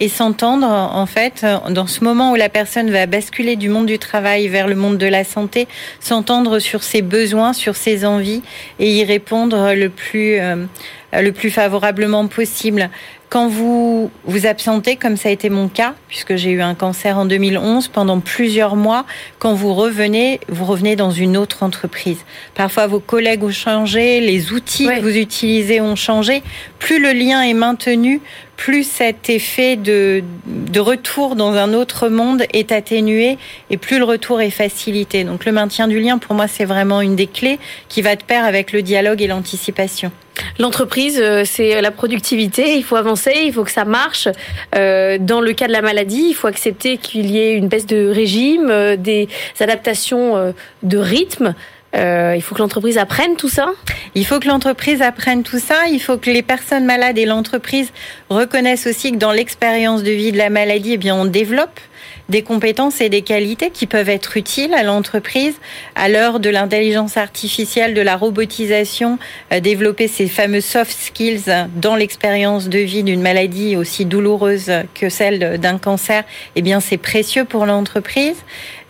et 0.00 0.08
s'entendre 0.08 0.66
en 0.66 1.06
fait 1.06 1.44
dans 1.70 1.86
ce 1.86 2.04
moment 2.04 2.32
où 2.32 2.36
la 2.36 2.48
personne 2.48 2.90
va 2.90 3.06
basculer 3.06 3.56
du 3.56 3.68
monde 3.68 3.86
du 3.86 3.98
travail 3.98 4.48
vers 4.48 4.68
le 4.68 4.74
monde 4.74 4.98
de 4.98 5.06
la 5.06 5.24
santé, 5.24 5.66
s'entendre 6.00 6.58
sur 6.58 6.82
ses 6.82 7.02
besoins, 7.02 7.52
sur 7.52 7.76
ses 7.76 8.04
envies 8.04 8.42
et 8.78 8.92
y 8.92 9.04
répondre 9.04 9.74
le 9.74 9.88
plus 9.88 10.38
euh, 10.38 10.66
le 11.12 11.32
plus 11.32 11.50
favorablement 11.50 12.26
possible. 12.26 12.90
Quand 13.30 13.48
vous 13.48 14.10
vous 14.24 14.46
absentez, 14.46 14.96
comme 14.96 15.16
ça 15.16 15.28
a 15.28 15.32
été 15.32 15.50
mon 15.50 15.68
cas, 15.68 15.94
puisque 16.08 16.36
j'ai 16.36 16.50
eu 16.50 16.62
un 16.62 16.74
cancer 16.74 17.18
en 17.18 17.26
2011 17.26 17.88
pendant 17.88 18.20
plusieurs 18.20 18.74
mois, 18.74 19.04
quand 19.38 19.52
vous 19.52 19.74
revenez, 19.74 20.27
vous 20.48 20.64
revenez 20.64 20.96
dans 20.96 21.10
une 21.10 21.36
autre 21.36 21.62
entreprise. 21.62 22.18
Parfois, 22.54 22.86
vos 22.86 23.00
collègues 23.00 23.42
ont 23.42 23.50
changé, 23.50 24.20
les 24.20 24.52
outils 24.52 24.86
que 24.86 25.00
vous 25.00 25.16
utilisez 25.16 25.80
ont 25.80 25.96
changé. 25.96 26.42
Plus 26.78 27.00
le 27.00 27.12
lien 27.12 27.42
est 27.42 27.54
maintenu, 27.54 28.20
plus 28.58 28.82
cet 28.82 29.30
effet 29.30 29.76
de, 29.76 30.22
de 30.46 30.80
retour 30.80 31.36
dans 31.36 31.52
un 31.52 31.72
autre 31.72 32.08
monde 32.08 32.42
est 32.52 32.72
atténué 32.72 33.38
et 33.70 33.76
plus 33.76 33.98
le 33.98 34.04
retour 34.04 34.40
est 34.40 34.50
facilité. 34.50 35.22
Donc 35.22 35.44
le 35.46 35.52
maintien 35.52 35.86
du 35.86 36.00
lien, 36.00 36.18
pour 36.18 36.34
moi, 36.34 36.48
c'est 36.48 36.64
vraiment 36.64 37.00
une 37.00 37.14
des 37.14 37.28
clés 37.28 37.60
qui 37.88 38.02
va 38.02 38.16
de 38.16 38.22
pair 38.22 38.44
avec 38.44 38.72
le 38.72 38.82
dialogue 38.82 39.22
et 39.22 39.28
l'anticipation. 39.28 40.10
L'entreprise, 40.58 41.20
euh, 41.22 41.44
c'est 41.44 41.80
la 41.80 41.90
productivité. 41.92 42.76
Il 42.76 42.84
faut 42.84 42.96
avancer, 42.96 43.32
il 43.44 43.52
faut 43.52 43.64
que 43.64 43.70
ça 43.70 43.84
marche. 43.84 44.28
Euh, 44.74 45.18
dans 45.20 45.40
le 45.40 45.52
cas 45.52 45.68
de 45.68 45.72
la 45.72 45.82
maladie, 45.82 46.26
il 46.30 46.34
faut 46.34 46.48
accepter 46.48 46.96
qu'il 46.96 47.30
y 47.30 47.38
ait 47.38 47.54
une 47.54 47.68
baisse 47.68 47.86
de 47.86 48.08
régime, 48.08 48.70
euh, 48.70 48.96
des 48.96 49.28
adaptations 49.60 50.52
de 50.82 50.98
rythme. 50.98 51.54
Il 51.94 52.42
faut 52.42 52.54
que 52.54 52.60
l'entreprise 52.60 52.98
apprenne 52.98 53.36
tout 53.36 53.48
ça 53.48 53.68
Il 54.14 54.26
faut 54.26 54.38
que 54.38 54.46
l'entreprise 54.46 55.02
apprenne 55.02 55.42
tout 55.42 55.58
ça. 55.58 55.86
Il 55.90 56.00
faut 56.00 56.18
que 56.18 56.30
les 56.30 56.42
personnes 56.42 56.84
malades 56.84 57.18
et 57.18 57.26
l'entreprise 57.26 57.92
reconnaissent 58.28 58.86
aussi 58.86 59.12
que 59.12 59.16
dans 59.16 59.32
l'expérience 59.32 60.02
de 60.02 60.10
vie 60.10 60.32
de 60.32 60.38
la 60.38 60.50
maladie, 60.50 60.92
eh 60.92 60.96
bien, 60.98 61.14
on 61.16 61.24
développe 61.24 61.80
des 62.28 62.42
compétences 62.42 63.00
et 63.00 63.08
des 63.08 63.22
qualités 63.22 63.70
qui 63.70 63.86
peuvent 63.86 64.08
être 64.08 64.36
utiles 64.36 64.74
à 64.74 64.82
l'entreprise 64.82 65.54
à 65.94 66.08
l'heure 66.08 66.40
de 66.40 66.50
l'intelligence 66.50 67.16
artificielle, 67.16 67.94
de 67.94 68.00
la 68.00 68.16
robotisation, 68.16 69.18
euh, 69.52 69.60
développer 69.60 70.08
ces 70.08 70.26
fameux 70.26 70.60
soft 70.60 70.96
skills 70.96 71.44
dans 71.76 71.96
l'expérience 71.96 72.68
de 72.68 72.78
vie 72.78 73.02
d'une 73.02 73.22
maladie 73.22 73.76
aussi 73.76 74.04
douloureuse 74.04 74.70
que 74.94 75.08
celle 75.08 75.58
d'un 75.58 75.78
cancer, 75.78 76.24
eh 76.56 76.62
bien 76.62 76.80
c'est 76.80 76.96
précieux 76.96 77.44
pour 77.44 77.66
l'entreprise. 77.66 78.36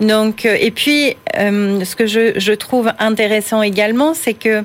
Donc 0.00 0.44
euh, 0.44 0.56
et 0.58 0.70
puis 0.70 1.16
euh, 1.36 1.84
ce 1.84 1.96
que 1.96 2.06
je, 2.06 2.52
trouve 2.52 2.92
intéressant 2.98 3.62
également, 3.62 4.14
c'est 4.14 4.34
que 4.34 4.64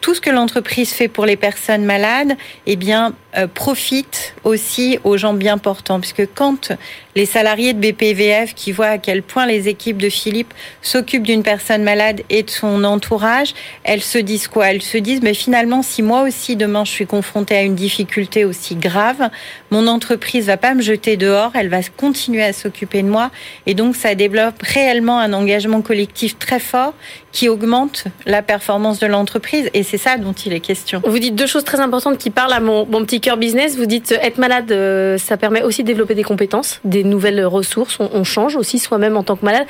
tout 0.00 0.14
ce 0.14 0.20
que 0.20 0.28
l'entreprise 0.28 0.90
fait 0.90 1.06
pour 1.06 1.24
les 1.24 1.36
personnes 1.36 1.84
malades, 1.84 2.36
eh 2.66 2.74
bien, 2.74 3.14
profite 3.54 4.34
aussi 4.42 4.98
aux 5.04 5.16
gens 5.16 5.34
bien 5.34 5.56
portants, 5.56 6.00
puisque 6.00 6.26
quand 6.34 6.72
les 7.14 7.26
salariés 7.26 7.72
de 7.72 7.80
BPVF 7.80 8.54
qui 8.54 8.72
voient 8.72 8.86
à 8.86 8.98
quel 8.98 9.22
point 9.22 9.46
les 9.46 9.68
équipes 9.68 9.98
de 9.98 10.08
Philippe 10.08 10.54
s'occupent 10.80 11.22
d'une 11.22 11.42
personne 11.42 11.82
malade 11.82 12.22
et 12.30 12.42
de 12.42 12.50
son 12.50 12.84
entourage, 12.84 13.54
elles 13.84 14.02
se 14.02 14.18
disent 14.18 14.48
quoi? 14.48 14.70
Elles 14.70 14.82
se 14.82 14.98
disent, 14.98 15.22
mais 15.22 15.34
finalement, 15.34 15.82
si 15.82 16.02
moi 16.02 16.22
aussi 16.22 16.56
demain 16.56 16.84
je 16.84 16.90
suis 16.90 17.06
confrontée 17.06 17.56
à 17.56 17.62
une 17.62 17.74
difficulté 17.74 18.44
aussi 18.44 18.76
grave, 18.76 19.30
mon 19.70 19.86
entreprise 19.86 20.46
va 20.46 20.56
pas 20.56 20.74
me 20.74 20.82
jeter 20.82 21.16
dehors, 21.16 21.52
elle 21.54 21.68
va 21.68 21.82
continuer 21.96 22.42
à 22.42 22.52
s'occuper 22.52 23.02
de 23.02 23.08
moi. 23.08 23.30
Et 23.66 23.74
donc, 23.74 23.96
ça 23.96 24.14
développe 24.14 24.62
réellement 24.62 25.18
un 25.18 25.32
engagement 25.32 25.82
collectif 25.82 26.38
très 26.38 26.60
fort 26.60 26.94
qui 27.32 27.48
augmente 27.48 28.04
la 28.26 28.42
performance 28.42 28.98
de 28.98 29.06
l'entreprise. 29.06 29.70
Et 29.74 29.82
c'est 29.82 29.98
ça 29.98 30.18
dont 30.18 30.32
il 30.32 30.52
est 30.52 30.60
question. 30.60 31.00
Vous 31.04 31.18
dites 31.18 31.34
deux 31.34 31.46
choses 31.46 31.64
très 31.64 31.80
importantes 31.80 32.18
qui 32.18 32.30
parlent 32.30 32.52
à 32.52 32.60
mon, 32.60 32.84
petit 32.84 33.20
cœur 33.20 33.36
business. 33.36 33.76
Vous 33.76 33.86
dites 33.86 34.12
être 34.12 34.38
malade, 34.38 34.70
euh, 34.70 35.18
ça 35.18 35.36
permet 35.36 35.62
aussi 35.62 35.82
de 35.82 35.88
développer 35.88 36.14
des 36.14 36.22
compétences, 36.22 36.80
nouvelles 37.04 37.44
ressources, 37.44 37.98
on, 38.00 38.24
change 38.24 38.56
aussi 38.56 38.78
soi-même 38.78 39.16
en 39.16 39.22
tant 39.22 39.36
que 39.36 39.44
malade. 39.44 39.66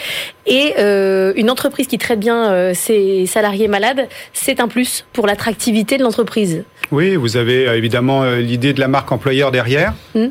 Et 0.47 0.75
euh, 0.79 1.33
une 1.37 1.51
entreprise 1.51 1.87
qui 1.87 1.99
traite 1.99 2.21
bien 2.21 2.51
euh, 2.51 2.73
ses 2.75 3.27
salariés 3.27 3.69
malades, 3.69 4.09
c'est 4.33 4.61
un 4.61 4.69
plus 4.69 5.05
pour 5.13 5.27
l'attractivité 5.27 5.99
de 5.99 6.03
l'entreprise. 6.03 6.65
Oui, 6.91 7.17
vous 7.17 7.37
avez 7.37 7.67
euh, 7.67 7.77
évidemment 7.77 8.25
l'idée 8.35 8.73
de 8.73 8.81
la 8.81 8.89
marque 8.89 9.11
employeur 9.11 9.51
derrière, 9.51 9.95
mmh. 10.15 10.27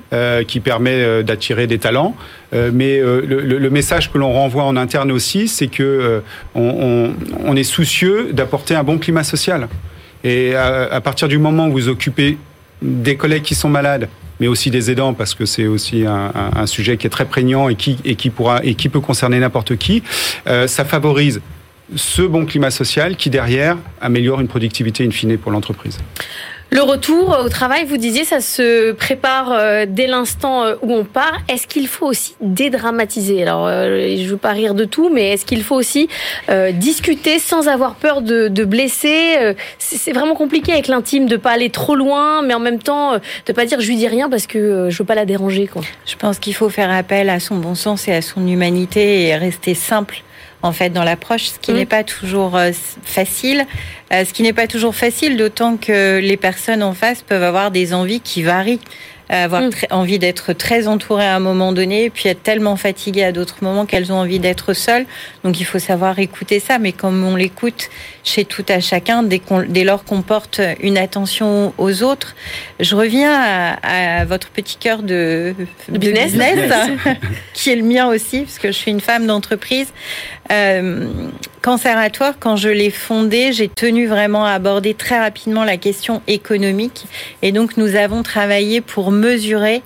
qui 0.47 0.59
permet 0.59 1.23
d'attirer 1.23 1.67
des 1.67 1.79
talents. 1.79 2.15
mais 2.53 2.99
le, 2.99 3.69
message 3.69 4.11
que 4.11 4.17
l'on 4.17 4.33
renvoie 4.33 4.63
en 4.63 4.75
interne 4.75 5.11
aussi, 5.11 5.47
c'est 5.47 5.67
que 5.67 6.21
on, 6.55 7.55
est 7.55 7.63
soucieux 7.63 8.29
d'apporter 8.33 8.75
un 8.75 8.83
bon 8.83 8.97
climat 8.97 9.23
social. 9.23 9.67
Et 10.23 10.55
à, 10.55 11.01
partir 11.01 11.27
du 11.27 11.37
moment 11.37 11.67
où 11.67 11.71
vous 11.71 11.87
occupez 11.87 12.37
des 12.81 13.15
collègues 13.15 13.43
qui 13.43 13.55
sont 13.55 13.69
malades, 13.69 14.07
mais 14.41 14.47
aussi 14.47 14.71
des 14.71 14.89
aidants 14.89 15.13
parce 15.13 15.35
que 15.35 15.45
c'est 15.45 15.67
aussi 15.67 16.03
un, 16.05 16.65
sujet 16.65 16.97
qui 16.97 17.05
est 17.05 17.11
très 17.11 17.25
prégnant 17.25 17.69
et 17.69 17.75
qui, 17.75 17.97
et 18.03 18.15
qui 18.15 18.31
pourra 18.31 18.59
et 18.63 18.73
qui 18.73 18.89
peut 18.89 18.99
concerner 18.99 19.39
n'importe 19.39 19.77
qui. 19.77 20.01
Euh, 20.47 20.67
ça 20.67 20.83
favorise 20.83 21.41
ce 21.95 22.23
bon 22.23 22.45
climat 22.45 22.71
social 22.71 23.15
qui 23.15 23.29
derrière 23.29 23.77
améliore 24.01 24.41
une 24.41 24.47
productivité 24.47 25.05
in 25.05 25.11
fine 25.11 25.37
pour 25.37 25.51
l'entreprise. 25.51 25.99
Le 26.73 26.83
retour 26.83 27.37
au 27.43 27.49
travail, 27.49 27.83
vous 27.83 27.97
disiez, 27.97 28.23
ça 28.23 28.39
se 28.39 28.93
prépare 28.93 29.51
euh, 29.51 29.85
dès 29.85 30.07
l'instant 30.07 30.63
euh, 30.63 30.75
où 30.81 30.93
on 30.93 31.03
part. 31.03 31.37
Est-ce 31.49 31.67
qu'il 31.67 31.85
faut 31.85 32.05
aussi 32.05 32.33
dédramatiser? 32.39 33.43
Alors, 33.43 33.67
euh, 33.67 34.15
je 34.15 34.23
ne 34.23 34.27
veux 34.29 34.37
pas 34.37 34.53
rire 34.53 34.73
de 34.73 34.85
tout, 34.85 35.09
mais 35.09 35.33
est-ce 35.33 35.45
qu'il 35.45 35.63
faut 35.63 35.75
aussi 35.75 36.07
discuter 36.73 37.39
sans 37.39 37.67
avoir 37.67 37.95
peur 37.95 38.21
de, 38.21 38.47
de 38.47 38.63
blesser? 38.63 39.53
C'est 39.79 40.13
vraiment 40.13 40.33
compliqué 40.33 40.71
avec 40.71 40.87
l'intime 40.87 41.27
de 41.27 41.35
pas 41.35 41.51
aller 41.51 41.69
trop 41.69 41.95
loin, 41.95 42.41
mais 42.41 42.53
en 42.53 42.59
même 42.59 42.79
temps 42.79 43.13
de 43.45 43.53
pas 43.53 43.65
dire 43.65 43.81
je 43.81 43.87
lui 43.87 43.97
dis 43.97 44.07
rien 44.07 44.29
parce 44.29 44.47
que 44.47 44.89
je 44.89 44.97
veux 44.97 45.05
pas 45.05 45.15
la 45.15 45.25
déranger. 45.25 45.67
Quoi. 45.67 45.81
Je 46.05 46.15
pense 46.15 46.39
qu'il 46.39 46.53
faut 46.53 46.69
faire 46.69 46.89
appel 46.89 47.29
à 47.29 47.41
son 47.41 47.57
bon 47.57 47.75
sens 47.75 48.07
et 48.07 48.13
à 48.13 48.21
son 48.21 48.47
humanité 48.47 49.27
et 49.27 49.35
rester 49.35 49.73
simple 49.73 50.23
en 50.63 50.71
fait 50.71 50.91
dans 50.91 51.03
l'approche, 51.03 51.49
ce 51.49 51.59
qui 51.59 51.71
mm. 51.71 51.75
n'est 51.75 51.85
pas 51.85 52.03
toujours 52.03 52.57
facile. 53.03 53.65
Euh, 54.11 54.25
ce 54.25 54.33
qui 54.33 54.43
n'est 54.43 54.53
pas 54.53 54.67
toujours 54.67 54.95
facile, 54.95 55.37
d'autant 55.37 55.77
que 55.77 56.19
les 56.19 56.37
personnes 56.37 56.83
en 56.83 56.93
face 56.93 57.21
peuvent 57.21 57.43
avoir 57.43 57.71
des 57.71 57.93
envies 57.93 58.19
qui 58.19 58.43
varient 58.43 58.79
avoir 59.31 59.61
mm. 59.61 59.71
envie 59.91 60.19
d'être 60.19 60.53
très 60.53 60.87
entourées 60.87 61.25
à 61.25 61.35
un 61.35 61.39
moment 61.39 61.71
donné, 61.71 62.09
puis 62.09 62.29
être 62.29 62.43
tellement 62.43 62.75
fatiguées 62.75 63.23
à 63.23 63.31
d'autres 63.31 63.57
moments 63.61 63.85
qu'elles 63.85 64.11
ont 64.11 64.17
envie 64.17 64.39
d'être 64.39 64.73
seules. 64.73 65.05
Donc 65.43 65.59
il 65.59 65.65
faut 65.65 65.79
savoir 65.79 66.19
écouter 66.19 66.59
ça, 66.59 66.79
mais 66.79 66.91
comme 66.91 67.23
on 67.23 67.35
l'écoute 67.35 67.89
chez 68.23 68.45
tout 68.45 68.65
à 68.67 68.79
chacun, 68.79 69.23
dès, 69.23 69.41
dès 69.69 69.83
lors 69.83 70.03
qu'on 70.03 70.21
porte 70.21 70.61
une 70.81 70.97
attention 70.97 71.73
aux 71.77 72.03
autres, 72.03 72.35
je 72.79 72.95
reviens 72.95 73.33
à, 73.81 74.25
votre 74.25 74.49
petit 74.49 74.77
cœur 74.77 75.01
de, 75.01 75.55
business, 75.89 76.33
qui 77.53 77.71
est 77.71 77.75
le 77.75 77.83
mien 77.83 78.07
aussi, 78.07 78.41
parce 78.41 78.59
que 78.59 78.67
je 78.67 78.77
suis 78.77 78.91
une 78.91 79.01
femme 79.01 79.25
d'entreprise. 79.25 79.87
Euh, 80.51 81.07
Canceratoire, 81.61 82.33
quand 82.39 82.55
je 82.55 82.69
l'ai 82.69 82.89
fondé, 82.89 83.51
j'ai 83.53 83.69
tenu 83.69 84.00
vraiment 84.05 84.45
aborder 84.45 84.93
très 84.93 85.19
rapidement 85.19 85.63
la 85.63 85.77
question 85.77 86.21
économique. 86.27 87.05
Et 87.41 87.51
donc, 87.51 87.77
nous 87.77 87.95
avons 87.95 88.23
travaillé 88.23 88.81
pour 88.81 89.11
mesurer 89.11 89.81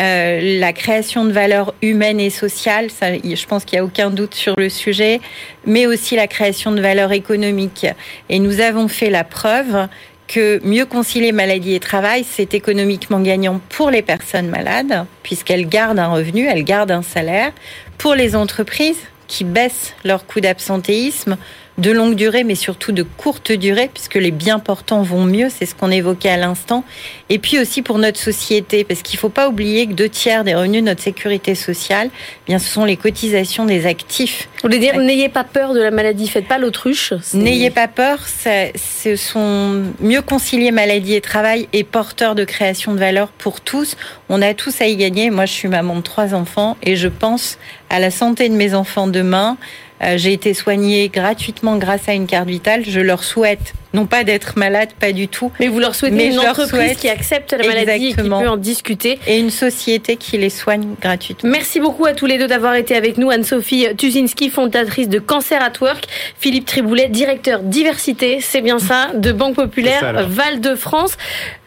euh, 0.00 0.58
la 0.60 0.72
création 0.72 1.24
de 1.24 1.32
valeur 1.32 1.74
humaine 1.82 2.20
et 2.20 2.30
sociale, 2.30 2.88
ça, 2.90 3.14
je 3.14 3.46
pense 3.46 3.64
qu'il 3.64 3.78
n'y 3.78 3.80
a 3.80 3.84
aucun 3.84 4.10
doute 4.10 4.34
sur 4.34 4.54
le 4.56 4.68
sujet, 4.68 5.20
mais 5.66 5.86
aussi 5.86 6.14
la 6.14 6.28
création 6.28 6.70
de 6.70 6.80
valeur 6.80 7.10
économique. 7.10 7.86
Et 8.28 8.38
nous 8.38 8.60
avons 8.60 8.86
fait 8.86 9.10
la 9.10 9.24
preuve 9.24 9.88
que 10.28 10.60
mieux 10.62 10.84
concilier 10.84 11.32
maladie 11.32 11.74
et 11.74 11.80
travail, 11.80 12.24
c'est 12.28 12.54
économiquement 12.54 13.18
gagnant 13.18 13.60
pour 13.70 13.90
les 13.90 14.02
personnes 14.02 14.48
malades, 14.48 15.06
puisqu'elles 15.24 15.68
gardent 15.68 15.98
un 15.98 16.12
revenu, 16.12 16.46
elles 16.46 16.64
gardent 16.64 16.92
un 16.92 17.02
salaire, 17.02 17.52
pour 17.96 18.14
les 18.14 18.36
entreprises, 18.36 19.00
qui 19.26 19.44
baissent 19.44 19.94
leur 20.04 20.26
coût 20.26 20.40
d'absentéisme 20.40 21.36
de 21.78 21.90
longue 21.92 22.14
durée, 22.14 22.44
mais 22.44 22.56
surtout 22.56 22.92
de 22.92 23.04
courte 23.04 23.52
durée, 23.52 23.88
puisque 23.92 24.16
les 24.16 24.32
biens 24.32 24.58
portants 24.58 25.02
vont 25.02 25.24
mieux, 25.24 25.48
c'est 25.48 25.64
ce 25.64 25.74
qu'on 25.74 25.90
évoquait 25.90 26.28
à 26.28 26.36
l'instant. 26.36 26.84
Et 27.28 27.38
puis 27.38 27.58
aussi 27.58 27.82
pour 27.82 27.98
notre 27.98 28.18
société, 28.18 28.84
parce 28.84 29.02
qu'il 29.02 29.16
ne 29.16 29.20
faut 29.20 29.28
pas 29.28 29.48
oublier 29.48 29.86
que 29.86 29.92
deux 29.92 30.08
tiers 30.08 30.44
des 30.44 30.54
revenus 30.54 30.82
de 30.82 30.88
notre 30.88 31.02
sécurité 31.02 31.54
sociale, 31.54 32.10
eh 32.12 32.50
bien, 32.50 32.58
ce 32.58 32.68
sont 32.68 32.84
les 32.84 32.96
cotisations 32.96 33.64
des 33.64 33.86
actifs. 33.86 34.48
Vous 34.56 34.68
voulez 34.68 34.78
dire, 34.78 34.98
n'ayez 34.98 35.28
pas 35.28 35.44
peur 35.44 35.72
de 35.72 35.80
la 35.80 35.92
maladie, 35.92 36.26
faites 36.26 36.48
pas 36.48 36.58
l'autruche. 36.58 37.14
N'ayez 37.32 37.70
pas 37.70 37.86
peur, 37.86 38.26
ce 38.26 39.16
sont 39.16 39.84
mieux 40.00 40.22
concilier 40.22 40.72
maladie 40.72 41.14
et 41.14 41.20
travail 41.20 41.68
et 41.72 41.84
porteur 41.84 42.34
de 42.34 42.44
création 42.44 42.92
de 42.92 42.98
valeur 42.98 43.28
pour 43.28 43.60
tous. 43.60 43.96
On 44.28 44.42
a 44.42 44.52
tous 44.52 44.80
à 44.80 44.86
y 44.86 44.96
gagner. 44.96 45.30
Moi, 45.30 45.46
je 45.46 45.52
suis 45.52 45.68
maman 45.68 45.96
de 45.96 46.02
trois 46.02 46.34
enfants 46.34 46.76
et 46.82 46.96
je 46.96 47.08
pense 47.08 47.58
à 47.88 48.00
la 48.00 48.10
santé 48.10 48.48
de 48.48 48.54
mes 48.54 48.74
enfants 48.74 49.06
demain. 49.06 49.56
Euh, 50.02 50.16
j'ai 50.16 50.32
été 50.32 50.54
soignée 50.54 51.08
gratuitement 51.08 51.76
grâce 51.76 52.08
à 52.08 52.14
une 52.14 52.26
carte 52.26 52.48
vitale. 52.48 52.84
Je 52.86 53.00
leur 53.00 53.24
souhaite 53.24 53.74
non 53.94 54.06
pas 54.06 54.24
d'être 54.24 54.58
malade, 54.58 54.90
pas 54.98 55.12
du 55.12 55.28
tout. 55.28 55.50
Mais 55.60 55.68
vous 55.68 55.78
leur 55.78 55.94
souhaitez 55.94 56.26
une 56.26 56.38
entreprise 56.38 56.96
qui 56.96 57.08
accepte 57.08 57.52
la 57.52 57.66
maladie 57.66 58.08
et 58.08 58.14
qui 58.14 58.22
peut 58.22 58.32
en 58.32 58.56
discuter. 58.56 59.18
Et 59.26 59.38
une 59.38 59.50
société 59.50 60.16
qui 60.16 60.36
les 60.36 60.50
soigne 60.50 60.94
gratuitement. 61.00 61.50
Merci 61.50 61.80
beaucoup 61.80 62.04
à 62.04 62.12
tous 62.12 62.26
les 62.26 62.38
deux 62.38 62.46
d'avoir 62.46 62.74
été 62.74 62.94
avec 62.96 63.16
nous. 63.16 63.30
Anne-Sophie 63.30 63.86
Tuzinski, 63.96 64.50
fondatrice 64.50 65.08
de 65.08 65.18
Cancer 65.18 65.62
at 65.62 65.72
Work. 65.80 66.04
Philippe 66.38 66.66
Triboulet, 66.66 67.08
directeur 67.08 67.60
diversité, 67.60 68.40
c'est 68.40 68.60
bien 68.60 68.78
ça, 68.78 69.08
de 69.14 69.32
Banque 69.32 69.54
Populaire 69.54 70.26
Val-de-France. 70.28 71.16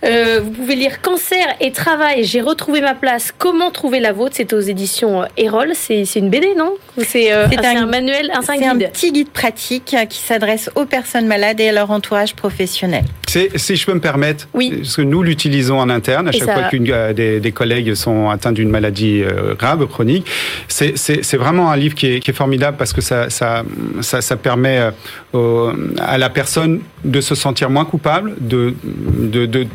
Euh, 0.04 0.42
vous 0.44 0.52
pouvez 0.52 0.76
lire 0.76 1.02
Cancer 1.02 1.56
et 1.60 1.72
Travail, 1.72 2.24
j'ai 2.24 2.42
retrouvé 2.42 2.82
ma 2.82 2.96
place, 2.96 3.32
comment 3.38 3.70
trouver 3.72 4.00
la 4.00 4.14
vôtre. 4.14 4.36
C'est 4.36 4.54
aux 4.54 4.60
éditions 4.60 5.26
Erol. 5.38 5.72
C'est 5.74 6.04
une 6.16 6.30
BD, 6.30 6.54
non? 6.56 6.74
C'est 6.98 7.32
euh, 7.32 7.48
un, 7.64 7.86
manuel, 7.86 8.32
un, 8.34 8.40
un 8.40 8.78
petit 8.78 9.12
guide 9.12 9.30
pratique 9.30 9.96
qui 10.10 10.20
s'adresse 10.20 10.70
aux 10.76 10.86
personnes 10.86 11.28
malades 11.28 11.60
et 11.60 11.70
à 11.70 11.72
leur 11.72 11.92
entourage 11.92 12.11
professionnel. 12.36 13.06
Si 13.28 13.76
je 13.76 13.86
peux 13.86 13.94
me 13.94 14.02
permettre, 14.02 14.48
oui. 14.54 14.74
parce 14.78 14.98
que 14.98 15.02
nous 15.02 15.24
l'utilisons 15.24 15.80
en 15.80 15.90
interne 15.90 16.28
à 16.28 16.32
chaque 16.32 16.52
fois 16.52 16.64
qu'une 16.64 16.86
euh, 16.90 17.14
des, 17.14 17.52
collègues 17.52 17.94
sont 17.96 18.30
atteints 18.30 18.52
d'une 18.52 18.70
maladie 18.70 19.24
euh, 19.24 19.56
grave, 19.56 19.88
chronique. 19.88 20.26
C'est 20.68 21.38
vraiment 21.38 21.72
un 21.72 21.78
livre 21.78 21.96
qui 21.96 22.08
est, 22.08 22.32
formidable 22.32 22.78
parce 22.78 22.94
que 22.94 23.02
ça, 23.02 23.30
ça, 23.30 23.64
ça, 24.02 24.36
permet 24.38 24.92
euh, 25.36 25.74
à 26.00 26.18
la 26.18 26.30
personne 26.30 26.82
de 27.04 27.22
se 27.22 27.36
sentir 27.36 27.70
moins 27.70 27.86
coupable, 27.86 28.36
de 28.40 28.74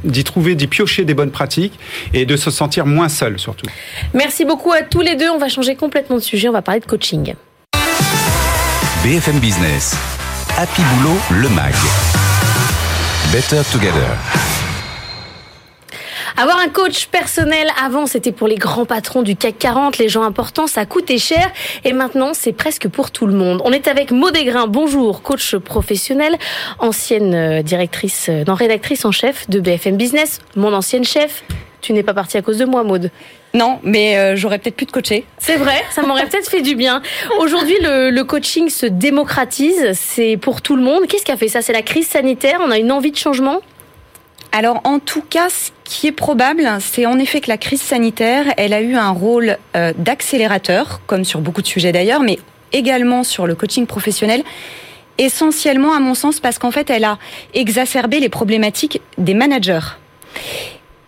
d'y 0.04 0.24
trouver, 0.24 0.54
d'y 0.54 0.66
piocher 0.66 1.04
des 1.04 1.14
bonnes 1.14 1.30
pratiques 1.30 1.78
et 2.14 2.24
de 2.24 2.36
se 2.36 2.50
sentir 2.50 2.86
moins 2.86 3.08
seul 3.08 3.38
surtout. 3.38 3.66
Merci 4.14 4.44
beaucoup 4.44 4.72
à 4.72 4.82
tous 4.82 5.00
les 5.00 5.16
deux. 5.16 5.28
On 5.28 5.38
va 5.38 5.48
changer 5.48 5.76
complètement 5.76 6.16
de 6.16 6.22
sujet. 6.22 6.48
On 6.48 6.52
va 6.52 6.62
parler 6.62 6.80
de 6.80 6.86
coaching. 6.86 7.34
BFM 9.04 9.38
Business. 9.38 9.94
Happy 10.58 10.82
Boulot, 10.82 11.18
le 11.42 11.48
MAG. 11.50 11.74
Better 13.32 13.62
Together. 13.72 14.16
Avoir 16.36 16.58
un 16.58 16.68
coach 16.68 17.06
personnel, 17.06 17.68
avant 17.82 18.06
c'était 18.06 18.30
pour 18.30 18.46
les 18.46 18.54
grands 18.54 18.84
patrons 18.84 19.22
du 19.22 19.36
CAC 19.36 19.58
40, 19.58 19.98
les 19.98 20.08
gens 20.08 20.22
importants, 20.22 20.66
ça 20.66 20.86
coûtait 20.86 21.18
cher 21.18 21.50
et 21.84 21.92
maintenant 21.92 22.34
c'est 22.34 22.52
presque 22.52 22.88
pour 22.88 23.10
tout 23.10 23.26
le 23.26 23.32
monde. 23.32 23.62
On 23.64 23.72
est 23.72 23.88
avec 23.88 24.10
Maud 24.12 24.32
Desgrains, 24.32 24.66
bonjour, 24.66 25.22
coach 25.22 25.56
professionnel, 25.56 26.36
ancienne 26.78 27.34
euh, 27.34 27.62
directrice, 27.62 28.28
euh, 28.28 28.44
non 28.46 28.54
rédactrice 28.54 29.04
en 29.04 29.12
chef 29.12 29.48
de 29.50 29.60
BFM 29.60 29.96
Business, 29.96 30.40
mon 30.54 30.72
ancienne 30.72 31.04
chef. 31.04 31.42
Tu 31.86 31.92
n'es 31.92 32.02
pas 32.02 32.14
partie 32.14 32.36
à 32.36 32.42
cause 32.42 32.58
de 32.58 32.64
moi, 32.64 32.82
Maud. 32.82 33.12
Non, 33.54 33.78
mais 33.84 34.18
euh, 34.18 34.34
j'aurais 34.34 34.58
peut-être 34.58 34.74
pu 34.74 34.86
te 34.86 34.90
coacher. 34.90 35.24
C'est 35.38 35.54
vrai, 35.54 35.84
ça 35.92 36.02
m'aurait 36.02 36.26
peut-être 36.26 36.50
fait 36.50 36.60
du 36.60 36.74
bien. 36.74 37.00
Aujourd'hui, 37.38 37.76
le, 37.80 38.22
coaching 38.24 38.68
se 38.70 38.86
démocratise, 38.86 39.92
c'est 39.92 40.36
pour 40.36 40.62
tout 40.62 40.74
le 40.74 40.82
monde. 40.82 41.06
Qu'est-ce 41.06 41.24
qui 41.24 41.30
a 41.30 41.36
fait 41.36 41.46
ça? 41.46 41.62
C'est 41.62 41.72
la 41.72 41.82
crise 41.82 42.08
sanitaire? 42.08 42.58
On 42.60 42.72
a 42.72 42.78
une 42.78 42.90
envie 42.90 43.12
de 43.12 43.16
changement? 43.16 43.60
Alors 44.50 44.80
en 44.82 44.98
tout 44.98 45.22
cas, 45.22 45.48
ce 45.48 45.70
qui 45.84 46.08
est 46.08 46.12
probable, 46.12 46.68
c'est 46.80 47.06
en 47.06 47.20
effet 47.20 47.40
que 47.40 47.48
la 47.48 47.56
crise 47.56 47.82
sanitaire, 47.82 48.46
elle 48.56 48.72
a 48.72 48.80
eu 48.80 48.96
un 48.96 49.10
rôle 49.10 49.56
euh, 49.76 49.92
d'accélérateur, 49.96 51.02
comme 51.06 51.24
sur 51.24 51.40
beaucoup 51.40 51.62
de 51.62 51.68
sujets 51.68 51.92
d'ailleurs, 51.92 52.20
mais 52.20 52.40
également 52.72 53.22
sur 53.22 53.46
le 53.46 53.54
coaching 53.54 53.86
professionnel 53.86 54.42
essentiellement 55.18 55.94
à 55.94 56.00
mon 56.00 56.14
sens 56.14 56.40
parce 56.40 56.58
qu'en 56.58 56.72
fait 56.72 56.90
elle 56.90 57.04
a 57.04 57.18
exacerbé 57.54 58.18
les 58.18 58.28
problématiques 58.28 59.00
des 59.18 59.34
managers 59.34 59.94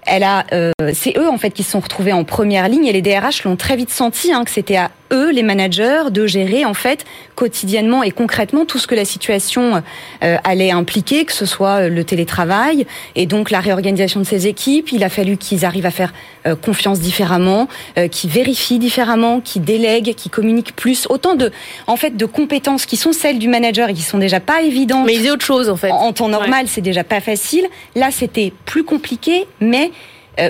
elle 0.08 0.22
a, 0.22 0.44
euh, 0.52 0.72
c'est 0.94 1.16
eux 1.16 1.28
en 1.28 1.38
fait 1.38 1.50
qui 1.50 1.62
se 1.62 1.72
sont 1.72 1.80
retrouvés 1.80 2.12
en 2.12 2.24
première 2.24 2.68
ligne 2.68 2.86
et 2.86 2.92
les 2.92 3.02
DRH 3.02 3.44
l'ont 3.44 3.56
très 3.56 3.76
vite 3.76 3.90
senti 3.90 4.32
hein, 4.32 4.44
que 4.44 4.50
c'était 4.50 4.76
à 4.76 4.90
eux, 5.12 5.30
les 5.30 5.42
managers, 5.42 6.10
de 6.10 6.26
gérer 6.26 6.64
en 6.64 6.74
fait 6.74 7.04
quotidiennement 7.34 8.02
et 8.02 8.10
concrètement 8.10 8.64
tout 8.64 8.78
ce 8.78 8.86
que 8.86 8.94
la 8.94 9.04
situation 9.04 9.82
euh, 10.24 10.36
allait 10.44 10.70
impliquer, 10.70 11.24
que 11.24 11.32
ce 11.32 11.46
soit 11.46 11.82
euh, 11.82 11.88
le 11.88 12.04
télétravail 12.04 12.86
et 13.14 13.26
donc 13.26 13.50
la 13.50 13.60
réorganisation 13.60 14.20
de 14.20 14.26
ces 14.26 14.46
équipes. 14.46 14.92
Il 14.92 15.04
a 15.04 15.08
fallu 15.08 15.36
qu'ils 15.36 15.64
arrivent 15.64 15.86
à 15.86 15.90
faire 15.90 16.12
euh, 16.46 16.56
confiance 16.56 17.00
différemment, 17.00 17.68
qu'ils 18.10 18.30
vérifient 18.30 18.78
différemment, 18.78 19.40
qu'ils 19.40 19.62
délèguent, 19.62 20.14
qu'ils 20.14 20.30
communiquent 20.30 20.74
plus. 20.74 21.06
Autant 21.08 21.34
de, 21.34 21.52
en 21.86 21.96
fait, 21.96 22.16
de 22.16 22.26
compétences 22.26 22.86
qui 22.86 22.96
sont 22.96 23.12
celles 23.12 23.38
du 23.38 23.48
manager 23.48 23.88
et 23.88 23.94
qui 23.94 24.02
sont 24.02 24.18
déjà 24.18 24.40
pas 24.40 24.62
évidentes. 24.62 25.06
Mais 25.06 25.14
il 25.14 25.22
y 25.22 25.28
a 25.28 25.32
autre 25.32 25.44
chose 25.44 25.68
en 25.68 25.76
fait. 25.76 25.90
En, 25.90 26.12
temps 26.12 26.28
normal, 26.28 26.66
c'est 26.68 26.80
déjà 26.80 27.04
pas 27.04 27.20
facile. 27.20 27.66
Là, 27.94 28.10
c'était 28.10 28.52
plus 28.64 28.84
compliqué, 28.84 29.46
mais 29.60 29.90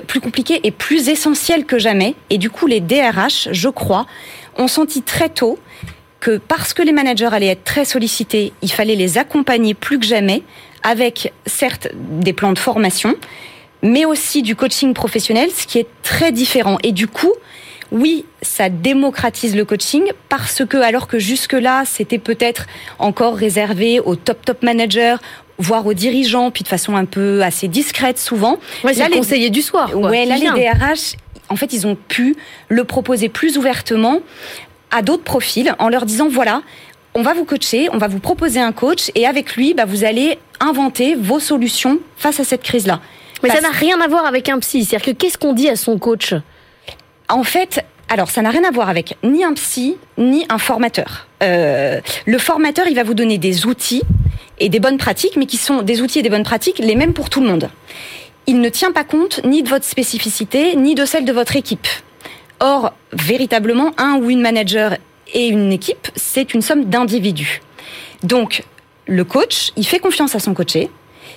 plus 0.06 0.20
compliqué 0.20 0.60
et 0.64 0.70
plus 0.70 1.08
essentiel 1.08 1.64
que 1.64 1.78
jamais. 1.78 2.14
Et 2.28 2.36
du 2.36 2.50
coup, 2.50 2.66
les 2.66 2.80
DRH, 2.80 3.48
je 3.52 3.70
crois, 3.70 4.06
on 4.58 4.68
sentit 4.68 5.02
très 5.02 5.28
tôt 5.28 5.58
que 6.20 6.36
parce 6.36 6.74
que 6.74 6.82
les 6.82 6.92
managers 6.92 7.28
allaient 7.32 7.48
être 7.48 7.64
très 7.64 7.84
sollicités, 7.84 8.52
il 8.62 8.70
fallait 8.70 8.96
les 8.96 9.18
accompagner 9.18 9.74
plus 9.74 9.98
que 9.98 10.06
jamais 10.06 10.42
avec 10.82 11.32
certes 11.46 11.88
des 11.94 12.32
plans 12.32 12.52
de 12.52 12.58
formation, 12.58 13.14
mais 13.82 14.04
aussi 14.04 14.42
du 14.42 14.56
coaching 14.56 14.94
professionnel, 14.94 15.50
ce 15.56 15.66
qui 15.66 15.78
est 15.78 15.86
très 16.02 16.32
différent. 16.32 16.78
Et 16.82 16.92
du 16.92 17.06
coup, 17.06 17.32
oui, 17.90 18.24
ça 18.42 18.68
démocratise 18.68 19.56
le 19.56 19.64
coaching 19.64 20.04
parce 20.28 20.64
que 20.64 20.76
alors 20.76 21.06
que 21.06 21.18
jusque-là, 21.18 21.84
c'était 21.86 22.18
peut-être 22.18 22.66
encore 22.98 23.36
réservé 23.36 24.00
aux 24.00 24.16
top 24.16 24.44
top 24.44 24.62
managers, 24.62 25.16
voire 25.58 25.86
aux 25.86 25.94
dirigeants, 25.94 26.50
puis 26.50 26.64
de 26.64 26.68
façon 26.68 26.96
un 26.96 27.04
peu 27.04 27.42
assez 27.42 27.68
discrète 27.68 28.18
souvent. 28.18 28.58
Ouais, 28.84 28.94
c'est 28.94 29.08
les 29.08 29.16
conseillers 29.16 29.50
du 29.50 29.62
soir. 29.62 29.90
Quoi, 29.90 30.10
ouais, 30.10 30.26
là 30.26 30.36
les 30.36 30.50
DRH, 30.50 31.16
en 31.48 31.56
fait, 31.56 31.72
ils 31.72 31.86
ont 31.86 31.96
pu 31.96 32.36
le 32.68 32.84
proposer 32.84 33.28
plus 33.28 33.58
ouvertement 33.58 34.20
à 34.90 35.02
d'autres 35.02 35.24
profils 35.24 35.74
en 35.78 35.88
leur 35.88 36.06
disant 36.06 36.28
voilà, 36.28 36.62
on 37.14 37.22
va 37.22 37.34
vous 37.34 37.44
coacher, 37.44 37.88
on 37.92 37.98
va 37.98 38.08
vous 38.08 38.20
proposer 38.20 38.60
un 38.60 38.72
coach 38.72 39.10
et 39.14 39.26
avec 39.26 39.56
lui, 39.56 39.74
bah, 39.74 39.84
vous 39.84 40.04
allez 40.04 40.38
inventer 40.60 41.14
vos 41.14 41.40
solutions 41.40 41.98
face 42.16 42.40
à 42.40 42.44
cette 42.44 42.62
crise-là. 42.62 43.00
Mais 43.42 43.50
ça 43.50 43.60
n'a 43.60 43.70
rien 43.70 44.00
à 44.00 44.08
voir 44.08 44.26
avec 44.26 44.48
un 44.48 44.58
psy. 44.58 44.84
C'est-à-dire 44.84 45.14
que 45.14 45.18
qu'est-ce 45.18 45.38
qu'on 45.38 45.52
dit 45.52 45.68
à 45.68 45.76
son 45.76 45.98
coach? 45.98 46.34
En 47.28 47.44
fait, 47.44 47.84
alors, 48.08 48.30
ça 48.30 48.42
n'a 48.42 48.50
rien 48.50 48.64
à 48.64 48.70
voir 48.70 48.88
avec 48.88 49.16
ni 49.22 49.44
un 49.44 49.52
psy, 49.52 49.96
ni 50.16 50.46
un 50.48 50.58
formateur. 50.58 51.28
Euh, 51.42 52.00
le 52.26 52.38
formateur, 52.38 52.86
il 52.88 52.94
va 52.94 53.02
vous 53.02 53.14
donner 53.14 53.38
des 53.38 53.66
outils 53.66 54.02
et 54.58 54.68
des 54.68 54.80
bonnes 54.80 54.96
pratiques, 54.96 55.36
mais 55.36 55.46
qui 55.46 55.56
sont 55.56 55.82
des 55.82 56.00
outils 56.00 56.18
et 56.18 56.22
des 56.22 56.30
bonnes 56.30 56.42
pratiques 56.42 56.78
les 56.78 56.96
mêmes 56.96 57.12
pour 57.12 57.30
tout 57.30 57.40
le 57.40 57.46
monde. 57.46 57.68
Il 58.48 58.62
ne 58.62 58.70
tient 58.70 58.92
pas 58.92 59.04
compte 59.04 59.42
ni 59.44 59.62
de 59.62 59.68
votre 59.68 59.84
spécificité, 59.84 60.74
ni 60.74 60.94
de 60.94 61.04
celle 61.04 61.26
de 61.26 61.32
votre 61.34 61.54
équipe. 61.54 61.86
Or, 62.60 62.94
véritablement, 63.12 63.92
un 63.98 64.16
ou 64.16 64.30
une 64.30 64.40
manager 64.40 64.96
et 65.34 65.48
une 65.48 65.70
équipe, 65.70 66.08
c'est 66.16 66.54
une 66.54 66.62
somme 66.62 66.86
d'individus. 66.86 67.60
Donc, 68.22 68.64
le 69.06 69.22
coach, 69.24 69.72
il 69.76 69.86
fait 69.86 69.98
confiance 69.98 70.34
à 70.34 70.38
son 70.38 70.54
coaché, 70.54 70.88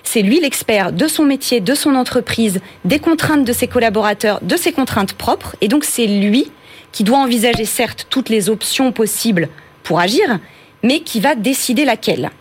c'est 0.04 0.22
lui 0.22 0.40
l'expert 0.40 0.94
de 0.94 1.06
son 1.10 1.26
métier, 1.26 1.60
de 1.60 1.76
son 1.76 1.96
entreprise, 1.96 2.62
des 2.86 3.00
contraintes 3.00 3.44
de 3.44 3.52
ses 3.52 3.68
collaborateurs, 3.68 4.40
de 4.42 4.56
ses 4.56 4.72
contraintes 4.72 5.12
propres. 5.12 5.58
Et 5.60 5.68
donc 5.68 5.84
c'est 5.84 6.08
lui 6.08 6.50
qui 6.94 7.04
doit 7.04 7.18
envisager 7.18 7.66
certes 7.66 8.08
toutes 8.10 8.30
les 8.30 8.50
options 8.50 8.94
possibles 8.94 9.50
pour 9.84 10.00
agir, 10.00 10.40
mais 10.82 11.02
qui 11.02 11.20
va 11.20 11.36
décider 11.36 11.84
laquelle. 11.84 12.32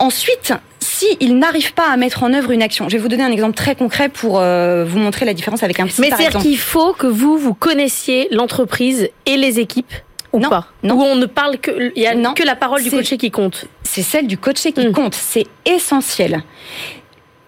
Ensuite, 0.00 0.52
s'il 0.98 1.38
n'arrive 1.38 1.74
pas 1.74 1.90
à 1.90 1.96
mettre 1.96 2.22
en 2.22 2.32
œuvre 2.32 2.50
une 2.50 2.62
action, 2.62 2.88
je 2.88 2.96
vais 2.96 3.02
vous 3.02 3.08
donner 3.08 3.22
un 3.22 3.30
exemple 3.30 3.54
très 3.54 3.74
concret 3.76 4.08
pour 4.08 4.40
euh, 4.40 4.84
vous 4.84 4.98
montrer 4.98 5.26
la 5.26 5.34
différence 5.34 5.62
avec 5.62 5.78
un 5.80 5.86
psy. 5.86 6.00
Mais 6.00 6.08
c'est-à-dire 6.08 6.40
qu'il 6.40 6.58
faut 6.58 6.92
que 6.92 7.06
vous, 7.06 7.38
vous 7.38 7.54
connaissiez 7.54 8.28
l'entreprise 8.30 9.08
et 9.26 9.36
les 9.36 9.60
équipes 9.60 9.92
ou 10.32 10.40
non, 10.40 10.50
pas 10.50 10.66
non. 10.82 10.96
Ou 10.96 11.02
on 11.02 11.16
ne 11.16 11.26
parle 11.26 11.58
que, 11.58 11.92
il 11.94 12.02
y 12.02 12.06
a 12.06 12.14
que 12.32 12.42
la 12.42 12.56
parole 12.56 12.82
du 12.82 12.90
coaché 12.90 13.16
qui 13.16 13.30
compte 13.30 13.66
C'est 13.82 14.02
celle 14.02 14.26
du 14.26 14.38
coaché 14.38 14.72
qui 14.72 14.88
mm. 14.88 14.92
compte, 14.92 15.14
c'est 15.14 15.46
essentiel. 15.64 16.42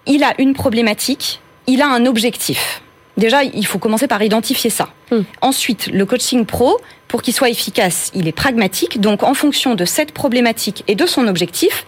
Il 0.07 0.23
a 0.23 0.33
une 0.39 0.53
problématique, 0.53 1.41
il 1.67 1.81
a 1.81 1.87
un 1.87 2.05
objectif. 2.05 2.81
Déjà, 3.17 3.43
il 3.43 3.65
faut 3.67 3.77
commencer 3.77 4.07
par 4.07 4.23
identifier 4.23 4.69
ça. 4.69 4.89
Mm. 5.11 5.19
Ensuite, 5.41 5.87
le 5.87 6.05
coaching 6.05 6.45
pro, 6.45 6.79
pour 7.07 7.21
qu'il 7.21 7.33
soit 7.33 7.49
efficace, 7.49 8.09
il 8.15 8.27
est 8.27 8.31
pragmatique. 8.31 9.01
Donc, 9.01 9.23
en 9.23 9.33
fonction 9.33 9.75
de 9.75 9.85
cette 9.85 10.13
problématique 10.13 10.83
et 10.87 10.95
de 10.95 11.05
son 11.05 11.27
objectif, 11.27 11.85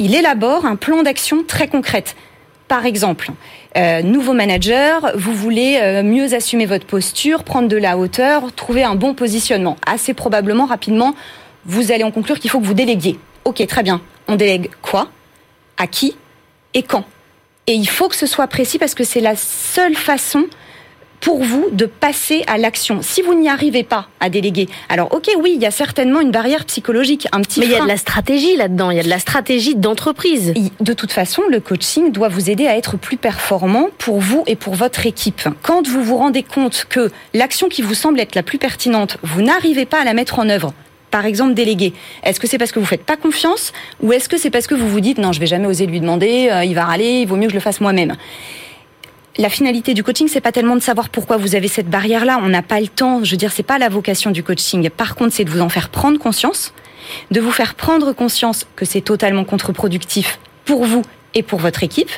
il 0.00 0.14
élabore 0.14 0.64
un 0.64 0.76
plan 0.76 1.02
d'action 1.02 1.44
très 1.46 1.68
concrète. 1.68 2.16
Par 2.68 2.86
exemple, 2.86 3.30
euh, 3.76 4.02
nouveau 4.02 4.32
manager, 4.32 5.12
vous 5.14 5.34
voulez 5.34 5.78
euh, 5.80 6.02
mieux 6.02 6.34
assumer 6.34 6.64
votre 6.66 6.86
posture, 6.86 7.44
prendre 7.44 7.68
de 7.68 7.76
la 7.76 7.98
hauteur, 7.98 8.52
trouver 8.52 8.82
un 8.82 8.94
bon 8.94 9.12
positionnement. 9.12 9.76
Assez 9.86 10.14
probablement, 10.14 10.64
rapidement, 10.64 11.14
vous 11.66 11.92
allez 11.92 12.02
en 12.02 12.10
conclure 12.10 12.40
qu'il 12.40 12.50
faut 12.50 12.60
que 12.60 12.64
vous 12.64 12.74
déléguiez. 12.74 13.18
Ok, 13.44 13.64
très 13.66 13.82
bien. 13.82 14.00
On 14.26 14.36
délègue 14.36 14.70
quoi? 14.80 15.08
À 15.76 15.86
qui? 15.86 16.16
Et 16.72 16.82
quand? 16.82 17.04
Et 17.66 17.74
il 17.74 17.88
faut 17.88 18.08
que 18.08 18.16
ce 18.16 18.26
soit 18.26 18.46
précis 18.46 18.78
parce 18.78 18.94
que 18.94 19.04
c'est 19.04 19.20
la 19.20 19.36
seule 19.36 19.94
façon 19.94 20.46
pour 21.20 21.42
vous 21.42 21.68
de 21.72 21.86
passer 21.86 22.42
à 22.46 22.58
l'action. 22.58 23.00
Si 23.02 23.22
vous 23.22 23.34
n'y 23.34 23.48
arrivez 23.48 23.82
pas 23.82 24.08
à 24.20 24.30
déléguer, 24.30 24.68
alors 24.88 25.12
ok, 25.14 25.30
oui, 25.38 25.52
il 25.54 25.62
y 25.62 25.66
a 25.66 25.70
certainement 25.70 26.20
une 26.20 26.30
barrière 26.30 26.64
psychologique, 26.64 27.28
un 27.32 27.42
petit. 27.42 27.60
Mais 27.60 27.66
il 27.66 27.72
y 27.72 27.76
a 27.76 27.82
de 27.82 27.88
la 27.88 27.96
stratégie 27.96 28.56
là-dedans. 28.56 28.90
Il 28.90 28.96
y 28.96 29.00
a 29.00 29.04
de 29.04 29.08
la 29.08 29.18
stratégie 29.18 29.74
d'entreprise. 29.74 30.54
De 30.80 30.92
toute 30.92 31.12
façon, 31.12 31.42
le 31.48 31.60
coaching 31.60 32.12
doit 32.12 32.28
vous 32.28 32.50
aider 32.50 32.66
à 32.66 32.76
être 32.76 32.96
plus 32.96 33.16
performant 33.16 33.88
pour 33.98 34.20
vous 34.20 34.44
et 34.46 34.56
pour 34.56 34.74
votre 34.74 35.06
équipe. 35.06 35.48
Quand 35.62 35.86
vous 35.86 36.02
vous 36.02 36.16
rendez 36.16 36.42
compte 36.42 36.86
que 36.88 37.10
l'action 37.34 37.68
qui 37.68 37.82
vous 37.82 37.94
semble 37.94 38.20
être 38.20 38.34
la 38.34 38.42
plus 38.42 38.58
pertinente, 38.58 39.18
vous 39.22 39.42
n'arrivez 39.42 39.86
pas 39.86 40.00
à 40.00 40.04
la 40.04 40.14
mettre 40.14 40.38
en 40.38 40.48
œuvre, 40.48 40.72
par 41.10 41.26
exemple 41.26 41.54
déléguer 41.54 41.92
Est-ce 42.22 42.40
que 42.40 42.46
c'est 42.46 42.58
parce 42.58 42.72
que 42.72 42.78
vous 42.78 42.86
faites 42.86 43.04
pas 43.04 43.16
confiance 43.16 43.72
ou 44.02 44.12
est-ce 44.12 44.28
que 44.28 44.38
c'est 44.38 44.50
parce 44.50 44.66
que 44.66 44.74
vous 44.74 44.88
vous 44.88 45.00
dites 45.00 45.18
non, 45.18 45.32
je 45.32 45.40
vais 45.40 45.46
jamais 45.46 45.66
oser 45.66 45.86
lui 45.86 46.00
demander, 46.00 46.48
euh, 46.50 46.64
il 46.64 46.74
va 46.74 46.84
râler, 46.84 47.20
il 47.22 47.26
vaut 47.26 47.36
mieux 47.36 47.46
que 47.46 47.52
je 47.52 47.56
le 47.56 47.60
fasse 47.60 47.80
moi-même? 47.80 48.16
La 49.40 49.48
finalité 49.48 49.94
du 49.94 50.04
coaching, 50.04 50.28
c'est 50.28 50.42
pas 50.42 50.52
tellement 50.52 50.76
de 50.76 50.82
savoir 50.82 51.08
pourquoi 51.08 51.38
vous 51.38 51.54
avez 51.54 51.66
cette 51.66 51.88
barrière-là. 51.88 52.38
On 52.42 52.48
n'a 52.48 52.60
pas 52.60 52.78
le 52.78 52.88
temps. 52.88 53.24
Je 53.24 53.30
veux 53.30 53.38
dire, 53.38 53.52
c'est 53.52 53.62
pas 53.62 53.78
la 53.78 53.88
vocation 53.88 54.30
du 54.30 54.42
coaching. 54.42 54.90
Par 54.90 55.14
contre, 55.14 55.32
c'est 55.32 55.44
de 55.44 55.50
vous 55.50 55.62
en 55.62 55.70
faire 55.70 55.88
prendre 55.88 56.18
conscience, 56.18 56.74
de 57.30 57.40
vous 57.40 57.50
faire 57.50 57.74
prendre 57.74 58.12
conscience 58.12 58.66
que 58.76 58.84
c'est 58.84 59.00
totalement 59.00 59.44
contre-productif 59.44 60.38
pour 60.66 60.84
vous 60.84 61.02
et 61.32 61.42
pour 61.42 61.58
votre 61.58 61.82
équipe, 61.82 62.10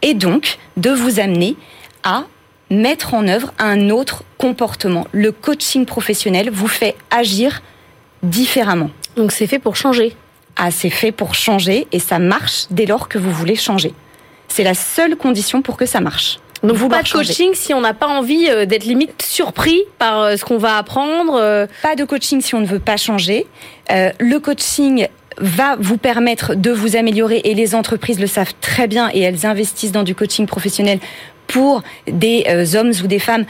et 0.00 0.14
donc 0.14 0.56
de 0.78 0.88
vous 0.88 1.20
amener 1.20 1.54
à 2.02 2.24
mettre 2.70 3.12
en 3.12 3.28
œuvre 3.28 3.52
un 3.58 3.90
autre 3.90 4.24
comportement. 4.38 5.06
Le 5.12 5.32
coaching 5.32 5.84
professionnel 5.84 6.48
vous 6.50 6.68
fait 6.68 6.96
agir 7.10 7.60
différemment. 8.22 8.90
Donc 9.16 9.32
c'est 9.32 9.46
fait 9.46 9.58
pour 9.58 9.76
changer. 9.76 10.16
Ah, 10.56 10.70
c'est 10.70 10.88
fait 10.88 11.12
pour 11.12 11.34
changer 11.34 11.86
et 11.92 11.98
ça 11.98 12.18
marche 12.18 12.68
dès 12.70 12.86
lors 12.86 13.08
que 13.10 13.18
vous 13.18 13.32
voulez 13.32 13.56
changer. 13.56 13.92
C'est 14.48 14.64
la 14.64 14.74
seule 14.74 15.16
condition 15.16 15.60
pour 15.60 15.76
que 15.76 15.84
ça 15.84 16.00
marche. 16.00 16.38
Donc 16.62 16.76
vous 16.76 16.88
pas 16.88 17.02
de 17.02 17.08
coaching 17.08 17.50
si 17.54 17.72
on 17.72 17.80
n'a 17.80 17.94
pas 17.94 18.08
envie 18.08 18.48
euh, 18.48 18.66
d'être 18.66 18.84
limite 18.84 19.22
surpris 19.22 19.82
par 19.98 20.20
euh, 20.20 20.36
ce 20.36 20.44
qu'on 20.44 20.58
va 20.58 20.76
apprendre. 20.76 21.34
Euh. 21.34 21.66
Pas 21.82 21.96
de 21.96 22.04
coaching 22.04 22.40
si 22.40 22.54
on 22.54 22.60
ne 22.60 22.66
veut 22.66 22.78
pas 22.78 22.96
changer. 22.96 23.46
le 23.88 24.38
coaching 24.38 25.08
va 25.38 25.76
vous 25.78 25.96
permettre 25.96 26.54
de 26.54 26.70
vous 26.70 26.96
améliorer 26.96 27.40
et 27.44 27.54
les 27.54 27.74
entreprises 27.74 28.20
le 28.20 28.26
savent 28.26 28.52
très 28.60 28.86
bien 28.86 29.10
et 29.14 29.20
elles 29.20 29.46
investissent 29.46 29.92
dans 29.92 30.02
du 30.02 30.14
coaching 30.14 30.46
professionnel 30.46 30.98
pour 31.46 31.82
des 32.06 32.44
hommes 32.76 32.92
ou 33.02 33.06
des 33.06 33.18
femmes 33.18 33.46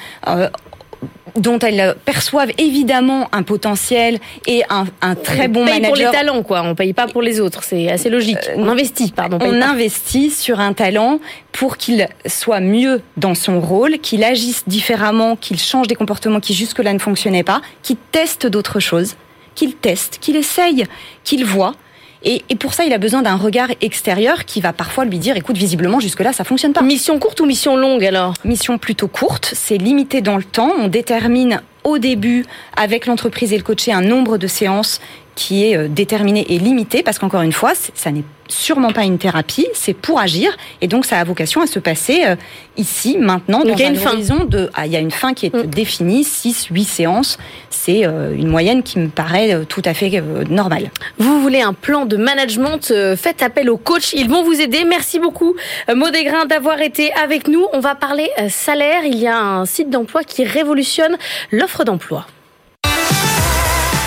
dont 1.37 1.59
elles 1.59 1.95
perçoivent 2.05 2.53
évidemment 2.59 3.29
un 3.33 3.43
potentiel 3.43 4.19
et 4.47 4.63
un, 4.69 4.85
un 5.01 5.15
très 5.15 5.49
bon 5.49 5.65
manager. 5.65 5.91
On 5.91 5.95
paye 5.95 6.05
pour 6.05 6.13
les 6.13 6.19
talents, 6.19 6.43
quoi. 6.43 6.63
On 6.63 6.75
paye 6.75 6.93
pas 6.93 7.07
pour 7.07 7.23
les 7.23 7.41
autres. 7.41 7.63
C'est 7.63 7.91
assez 7.91 8.11
logique. 8.11 8.39
Euh, 8.49 8.55
on 8.57 8.69
investit, 8.69 9.13
pardon. 9.13 9.39
On, 9.41 9.61
investit 9.63 10.31
sur 10.31 10.61
un 10.61 10.73
talent 10.73 11.21
pour 11.53 11.77
qu'il 11.77 12.09
soit 12.27 12.61
mieux 12.61 13.03
dans 13.17 13.35
son 13.35 13.61
rôle, 13.61 13.99
qu'il 13.99 14.25
agisse 14.25 14.65
différemment, 14.67 15.37
qu'il 15.37 15.59
change 15.59 15.87
des 15.87 15.95
comportements 15.95 16.41
qui 16.41 16.55
jusque-là 16.55 16.93
ne 16.93 16.99
fonctionnaient 16.99 17.45
pas, 17.45 17.61
qu'il 17.83 17.97
teste 17.97 18.47
d'autres 18.47 18.81
choses, 18.81 19.17
qu'il 19.55 19.75
teste, 19.75 20.19
qu'il 20.21 20.37
essaye, 20.37 20.85
qu'il 21.25 21.45
voit 21.45 21.75
et, 22.23 22.43
pour 22.57 22.75
ça, 22.75 22.85
il 22.85 22.93
a 22.93 22.99
besoin 22.99 23.23
d'un 23.23 23.37
regard 23.37 23.69
extérieur 23.81 24.45
qui 24.45 24.61
va 24.61 24.73
parfois 24.73 25.05
lui 25.05 25.19
dire, 25.19 25.37
écoute, 25.37 25.57
visiblement, 25.57 26.01
jusque-là, 26.01 26.33
ça 26.33 26.45
fonctionne 26.45 26.73
pas. 26.73 26.83
Mission 26.83 27.19
courte 27.19 27.41
ou 27.41 27.47
mission 27.47 27.77
longue 27.77 28.05
alors? 28.05 28.35
Mission 28.45 28.77
plutôt 28.77 29.09
courte, 29.09 29.53
c'est 29.55 29.79
limité 29.79 30.21
dans 30.21 30.37
le 30.37 30.45
temps. 30.45 30.73
On 30.79 30.89
détermine 30.89 31.63
au 31.83 31.99
début, 31.99 32.45
avec 32.77 33.07
l'entreprise 33.07 33.55
et 33.55 33.57
le 33.57 33.63
coaché, 33.63 33.93
un 33.93 34.03
nombre 34.03 34.37
de 34.37 34.47
séances 34.47 35.01
qui 35.41 35.65
est 35.65 35.77
euh, 35.77 35.89
déterminé 35.89 36.45
et 36.51 36.59
limité, 36.59 37.03
parce 37.03 37.19
qu'encore 37.19 37.41
une 37.41 37.53
fois, 37.53 37.73
ça 37.95 38.11
n'est 38.11 38.25
sûrement 38.49 38.93
pas 38.93 39.05
une 39.05 39.17
thérapie, 39.17 39.67
c'est 39.73 39.95
pour 39.95 40.21
agir, 40.21 40.55
et 40.83 40.87
donc 40.87 41.07
ça 41.07 41.19
a 41.19 41.25
vocation 41.25 41.63
à 41.63 41.67
se 41.67 41.79
passer 41.79 42.25
euh, 42.27 42.37
ici, 42.77 43.17
maintenant, 43.17 43.61
dans 43.61 43.73
il 43.73 43.81
y 43.81 43.85
a 43.85 43.89
une 43.89 43.97
fin. 43.97 44.17
de... 44.45 44.69
Ah, 44.75 44.85
il 44.85 44.93
y 44.93 44.97
a 44.97 44.99
une 44.99 45.11
fin 45.11 45.33
qui 45.33 45.47
est 45.47 45.55
mm. 45.55 45.67
définie, 45.67 46.25
6, 46.25 46.67
8 46.71 46.85
séances, 46.85 47.39
c'est 47.71 48.05
euh, 48.05 48.35
une 48.37 48.49
moyenne 48.49 48.83
qui 48.83 48.99
me 48.99 49.09
paraît 49.09 49.65
tout 49.67 49.81
à 49.87 49.95
fait 49.95 50.23
normale. 50.51 50.91
Vous 51.17 51.41
voulez 51.41 51.63
un 51.63 51.73
plan 51.73 52.05
de 52.05 52.19
management, 52.19 52.93
faites 53.17 53.43
appel 53.43 53.71
aux 53.71 53.79
coachs, 53.79 54.13
ils 54.13 54.29
vont 54.29 54.43
vous 54.43 54.61
aider. 54.61 54.85
Merci 54.85 55.21
beaucoup, 55.21 55.55
Maudégrin, 55.95 56.45
d'avoir 56.45 56.83
été 56.83 57.15
avec 57.15 57.49
nous. 57.49 57.65
On 57.73 57.81
va 57.81 57.95
parler 57.95 58.29
salaire, 58.51 59.05
il 59.07 59.17
y 59.17 59.27
a 59.27 59.39
un 59.39 59.65
site 59.65 59.89
d'emploi 59.89 60.23
qui 60.23 60.45
révolutionne 60.45 61.17
l'offre 61.51 61.85
d'emploi. 61.85 62.27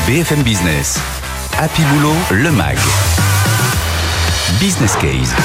BFM 0.06 0.44
Business. 0.44 1.00
Happy 1.60 1.84
Boulot, 1.84 2.16
le 2.32 2.52
MAG. 2.52 2.78
Business 4.60 4.96
Case. 4.96 5.36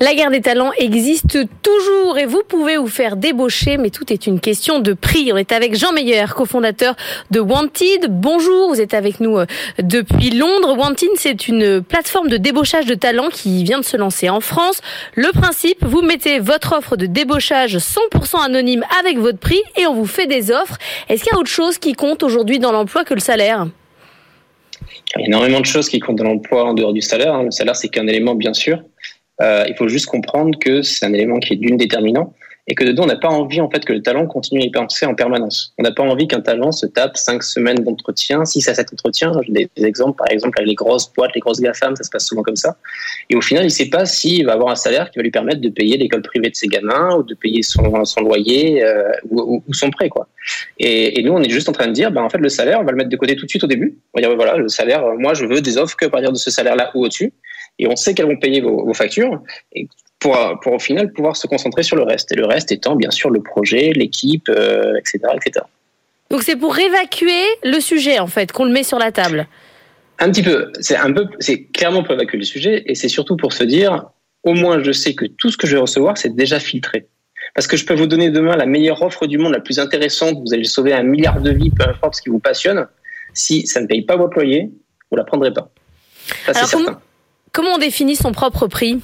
La 0.00 0.14
guerre 0.14 0.30
des 0.30 0.42
talents 0.42 0.70
existe 0.76 1.38
toujours 1.62 2.18
et 2.18 2.26
vous 2.26 2.42
pouvez 2.46 2.76
vous 2.76 2.88
faire 2.88 3.16
débaucher, 3.16 3.78
mais 3.78 3.88
tout 3.88 4.12
est 4.12 4.26
une 4.26 4.38
question 4.38 4.80
de 4.80 4.92
prix. 4.92 5.32
On 5.32 5.36
est 5.38 5.50
avec 5.50 5.76
Jean 5.76 5.92
Meyer, 5.92 6.26
cofondateur 6.36 6.94
de 7.30 7.40
Wanted. 7.40 8.06
Bonjour, 8.10 8.68
vous 8.68 8.80
êtes 8.82 8.92
avec 8.92 9.20
nous 9.20 9.38
euh, 9.38 9.46
depuis 9.82 10.30
Londres. 10.30 10.76
Wanted, 10.76 11.08
c'est 11.16 11.48
une 11.48 11.82
plateforme 11.82 12.28
de 12.28 12.36
débauchage 12.36 12.84
de 12.84 12.94
talents 12.94 13.30
qui 13.32 13.64
vient 13.64 13.80
de 13.80 13.84
se 13.84 13.96
lancer 13.96 14.28
en 14.28 14.40
France. 14.40 14.82
Le 15.14 15.32
principe, 15.32 15.82
vous 15.84 16.02
mettez 16.02 16.38
votre 16.38 16.76
offre 16.76 16.96
de 16.96 17.06
débauchage 17.06 17.78
100% 17.78 18.44
anonyme 18.44 18.84
avec 19.00 19.18
votre 19.18 19.38
prix 19.38 19.62
et 19.76 19.86
on 19.86 19.94
vous 19.94 20.06
fait 20.06 20.26
des 20.26 20.50
offres. 20.50 20.76
Est-ce 21.08 21.24
qu'il 21.24 21.32
y 21.32 21.36
a 21.36 21.38
autre 21.38 21.50
chose 21.50 21.78
qui 21.78 21.94
compte 21.94 22.22
aujourd'hui 22.22 22.58
dans 22.58 22.72
l'emploi 22.72 23.04
que 23.04 23.14
le 23.14 23.20
salaire? 23.20 23.66
Il 25.16 25.20
y 25.20 25.24
a 25.24 25.26
énormément 25.26 25.60
de 25.60 25.66
choses 25.66 25.88
qui 25.88 26.00
comptent 26.00 26.16
dans 26.16 26.24
l'emploi 26.24 26.64
en 26.64 26.74
dehors 26.74 26.92
du 26.92 27.00
salaire. 27.00 27.34
Hein. 27.34 27.44
Le 27.44 27.50
salaire, 27.50 27.76
c'est 27.76 27.88
qu'un 27.88 28.06
élément, 28.06 28.34
bien 28.34 28.52
sûr. 28.52 28.82
Euh, 29.40 29.64
il 29.68 29.74
faut 29.76 29.88
juste 29.88 30.06
comprendre 30.06 30.58
que 30.58 30.82
c'est 30.82 31.06
un 31.06 31.12
élément 31.12 31.38
qui 31.38 31.54
est 31.54 31.56
d'une 31.56 31.76
déterminant 31.76 32.34
et 32.68 32.74
que 32.74 32.84
dedans 32.84 33.04
on 33.04 33.06
n'a 33.06 33.16
pas 33.16 33.28
envie 33.28 33.60
en 33.60 33.70
fait 33.70 33.84
que 33.84 33.92
le 33.92 34.02
talent 34.02 34.26
continue 34.26 34.62
à 34.62 34.64
y 34.64 34.70
penser 34.70 35.06
en 35.06 35.14
permanence. 35.14 35.72
On 35.78 35.82
n'a 35.82 35.90
pas 35.90 36.02
envie 36.02 36.28
qu'un 36.28 36.40
talent 36.40 36.70
se 36.70 36.86
tape 36.86 37.16
cinq 37.16 37.42
semaines 37.42 37.78
d'entretien, 37.78 38.44
six 38.44 38.68
à 38.68 38.74
sept 38.74 38.92
entretiens. 38.92 39.32
J'ai 39.46 39.52
des, 39.52 39.86
exemples 39.86 40.18
par 40.18 40.30
exemple 40.30 40.58
avec 40.58 40.68
les 40.68 40.74
grosses 40.74 41.10
boîtes, 41.12 41.34
les 41.34 41.40
grosses 41.40 41.60
GAFAM, 41.60 41.96
ça 41.96 42.04
se 42.04 42.10
passe 42.10 42.26
souvent 42.26 42.42
comme 42.42 42.56
ça. 42.56 42.76
Et 43.30 43.36
au 43.36 43.40
final, 43.40 43.64
il 43.64 43.68
ne 43.68 43.72
sait 43.72 43.88
pas 43.88 44.04
s'il 44.04 44.44
va 44.44 44.52
avoir 44.52 44.70
un 44.70 44.76
salaire 44.76 45.10
qui 45.10 45.18
va 45.18 45.22
lui 45.22 45.30
permettre 45.30 45.60
de 45.60 45.70
payer 45.70 45.96
l'école 45.96 46.22
privée 46.22 46.50
de 46.50 46.54
ses 46.54 46.68
gamins 46.68 47.16
ou 47.16 47.22
de 47.22 47.34
payer 47.34 47.62
son, 47.62 48.04
son 48.04 48.20
loyer 48.20 48.84
euh, 48.84 49.10
ou, 49.30 49.62
son 49.72 49.90
prêt 49.90 50.10
quoi. 50.10 50.28
Et, 50.78 51.22
nous, 51.22 51.32
on 51.32 51.42
est 51.42 51.50
juste 51.50 51.68
en 51.68 51.72
train 51.72 51.86
de 51.86 51.92
dire, 51.92 52.10
ben, 52.10 52.22
en 52.22 52.28
fait, 52.28 52.38
le 52.38 52.48
salaire, 52.48 52.80
on 52.80 52.84
va 52.84 52.92
le 52.92 52.96
mettre 52.96 53.10
de 53.10 53.16
côté 53.16 53.36
tout 53.36 53.44
de 53.44 53.50
suite 53.50 53.64
au 53.64 53.66
début. 53.66 53.98
On 54.14 54.20
va 54.20 54.26
dire, 54.26 54.36
voilà, 54.36 54.56
le 54.56 54.68
salaire, 54.68 55.04
moi, 55.18 55.34
je 55.34 55.44
veux 55.44 55.60
des 55.60 55.76
offres 55.76 55.96
que 55.96 56.06
à 56.06 56.10
partir 56.10 56.32
de 56.32 56.38
ce 56.38 56.50
salaire-là 56.50 56.90
ou 56.94 57.04
au-dessus. 57.04 57.32
Et 57.78 57.86
on 57.86 57.96
sait 57.96 58.14
qu'elles 58.14 58.26
vont 58.26 58.38
payer 58.38 58.60
vos, 58.60 58.84
vos 58.84 58.94
factures. 58.94 59.42
Et 59.72 59.88
pour, 60.18 60.36
pour 60.62 60.72
au 60.72 60.78
final 60.78 61.12
pouvoir 61.12 61.36
se 61.36 61.46
concentrer 61.46 61.82
sur 61.82 61.96
le 61.96 62.02
reste. 62.02 62.32
Et 62.32 62.34
le 62.34 62.46
reste 62.46 62.72
étant 62.72 62.96
bien 62.96 63.10
sûr 63.10 63.30
le 63.30 63.42
projet, 63.42 63.92
l'équipe, 63.94 64.48
euh, 64.48 64.96
etc., 64.96 65.20
etc. 65.34 65.64
Donc 66.30 66.42
c'est 66.42 66.56
pour 66.56 66.78
évacuer 66.78 67.44
le 67.64 67.80
sujet 67.80 68.18
en 68.18 68.26
fait 68.26 68.52
qu'on 68.52 68.64
le 68.64 68.72
met 68.72 68.82
sur 68.82 68.98
la 68.98 69.12
table. 69.12 69.46
Un 70.18 70.30
petit 70.30 70.42
peu. 70.42 70.72
C'est 70.80 70.96
un 70.96 71.12
peu. 71.12 71.26
C'est 71.38 71.64
clairement 71.64 72.02
pour 72.02 72.14
évacuer 72.14 72.38
le 72.38 72.44
sujet 72.44 72.82
et 72.86 72.94
c'est 72.94 73.08
surtout 73.08 73.36
pour 73.36 73.52
se 73.52 73.64
dire 73.64 74.06
au 74.42 74.54
moins 74.54 74.82
je 74.82 74.92
sais 74.92 75.14
que 75.14 75.24
tout 75.24 75.50
ce 75.50 75.56
que 75.56 75.66
je 75.66 75.76
vais 75.76 75.80
recevoir 75.80 76.18
c'est 76.18 76.34
déjà 76.34 76.60
filtré. 76.60 77.06
Parce 77.54 77.66
que 77.66 77.76
je 77.76 77.86
peux 77.86 77.94
vous 77.94 78.06
donner 78.06 78.30
demain 78.30 78.56
la 78.56 78.66
meilleure 78.66 79.00
offre 79.02 79.26
du 79.26 79.38
monde, 79.38 79.52
la 79.52 79.60
plus 79.60 79.78
intéressante, 79.78 80.36
vous 80.38 80.52
allez 80.52 80.64
sauver 80.64 80.92
un 80.92 81.02
milliard 81.02 81.40
de 81.40 81.50
vies, 81.50 81.70
peu 81.70 81.88
importe 81.88 82.16
ce 82.16 82.22
qui 82.22 82.28
vous 82.28 82.40
passionne. 82.40 82.86
Si 83.32 83.66
ça 83.66 83.80
ne 83.80 83.86
paye 83.86 84.02
pas 84.02 84.16
votre 84.16 84.34
loyer, 84.34 84.70
vous 85.10 85.16
la 85.16 85.24
prendrez 85.24 85.52
pas. 85.52 85.70
Ça, 86.44 86.52
Alors, 86.58 86.70
comment, 86.70 87.00
comment 87.58 87.74
on 87.74 87.78
définit 87.78 88.14
son 88.14 88.30
propre 88.30 88.68
prix 88.68 89.00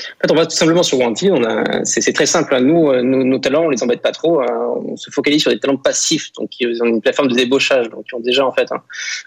en 0.00 0.20
fait, 0.22 0.32
on 0.32 0.34
va 0.34 0.46
tout 0.46 0.56
simplement 0.56 0.82
sur 0.82 0.98
a, 1.02 1.84
c'est, 1.84 2.12
très 2.14 2.24
simple. 2.24 2.54
Hein. 2.54 2.60
Nous, 2.62 2.88
euh, 2.88 3.02
nos, 3.02 3.22
nos, 3.22 3.38
talents, 3.38 3.64
on 3.64 3.68
les 3.68 3.82
embête 3.82 4.00
pas 4.00 4.12
trop. 4.12 4.40
Hein. 4.40 4.46
On 4.86 4.96
se 4.96 5.10
focalise 5.10 5.42
sur 5.42 5.50
des 5.50 5.58
talents 5.58 5.76
passifs, 5.76 6.32
donc 6.38 6.48
qui 6.48 6.64
ont 6.80 6.86
une 6.86 7.02
plateforme 7.02 7.28
de 7.28 7.34
débauchage, 7.34 7.90
donc 7.90 8.04
qui 8.04 8.14
ont 8.14 8.20
déjà 8.20 8.46
en 8.46 8.52
fait, 8.52 8.68
hein, 8.72 8.82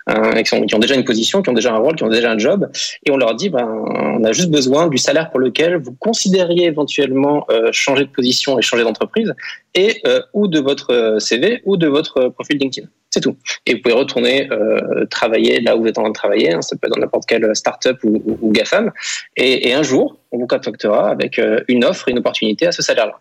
ont, 0.08 0.66
qui, 0.66 0.74
ont, 0.74 0.80
déjà 0.80 0.96
une 0.96 1.04
position, 1.04 1.44
qui 1.44 1.50
ont 1.50 1.54
déjà 1.54 1.74
un 1.74 1.78
rôle, 1.78 1.96
qui 1.96 2.04
ont 2.04 2.10
déjà 2.10 2.32
un 2.32 2.40
job, 2.40 2.68
et 3.06 3.12
on 3.12 3.18
leur 3.18 3.36
dit, 3.36 3.50
ben, 3.50 3.68
on 3.68 4.24
a 4.24 4.32
juste 4.32 4.50
besoin 4.50 4.88
du 4.88 4.98
salaire 4.98 5.30
pour 5.30 5.40
lequel 5.40 5.76
vous 5.76 5.94
considériez 5.94 6.66
éventuellement 6.66 7.46
euh, 7.52 7.70
changer 7.72 8.06
de 8.06 8.10
position 8.10 8.58
et 8.58 8.64
changer 8.64 8.84
d'entreprise, 8.84 9.36
et 9.76 10.02
euh, 10.06 10.22
ou 10.34 10.48
de 10.48 10.60
votre 10.60 11.18
CV 11.20 11.62
ou 11.66 11.78
de 11.78 11.88
votre 11.88 12.30
profil 12.30 12.58
LinkedIn. 12.58 12.88
C'est 13.14 13.22
tout. 13.22 13.38
Et 13.68 13.76
vous 13.76 13.82
pouvez 13.82 13.94
retourner 13.94 14.52
euh, 14.52 15.06
travailler 15.06 15.62
là 15.62 15.78
où 15.78 15.82
vous 15.82 15.88
êtes 15.88 16.00
en 16.00 16.02
train 16.02 16.10
de 16.10 16.16
travailler. 16.16 16.52
Hein, 16.52 16.64
ça 16.64 16.76
peut 16.76 16.88
être 16.88 16.96
dans 16.96 17.00
n'importe 17.00 17.28
quelle 17.28 17.56
start-up 17.56 18.00
ou, 18.04 18.22
ou, 18.26 18.40
ou 18.42 18.52
GAFAM. 18.52 18.92
Et, 19.38 19.70
et, 19.70 19.74
un 19.76 19.84
jour, 19.84 20.18
on 20.32 20.40
vous 20.40 20.48
contactera 20.48 21.10
avec 21.10 21.38
euh, 21.38 21.60
une 21.68 21.86
offre, 21.86 22.10
une 22.10 22.18
opportunité 22.18 22.66
à 22.66 22.72
ce 22.72 22.82
salaire-là. 22.82 23.20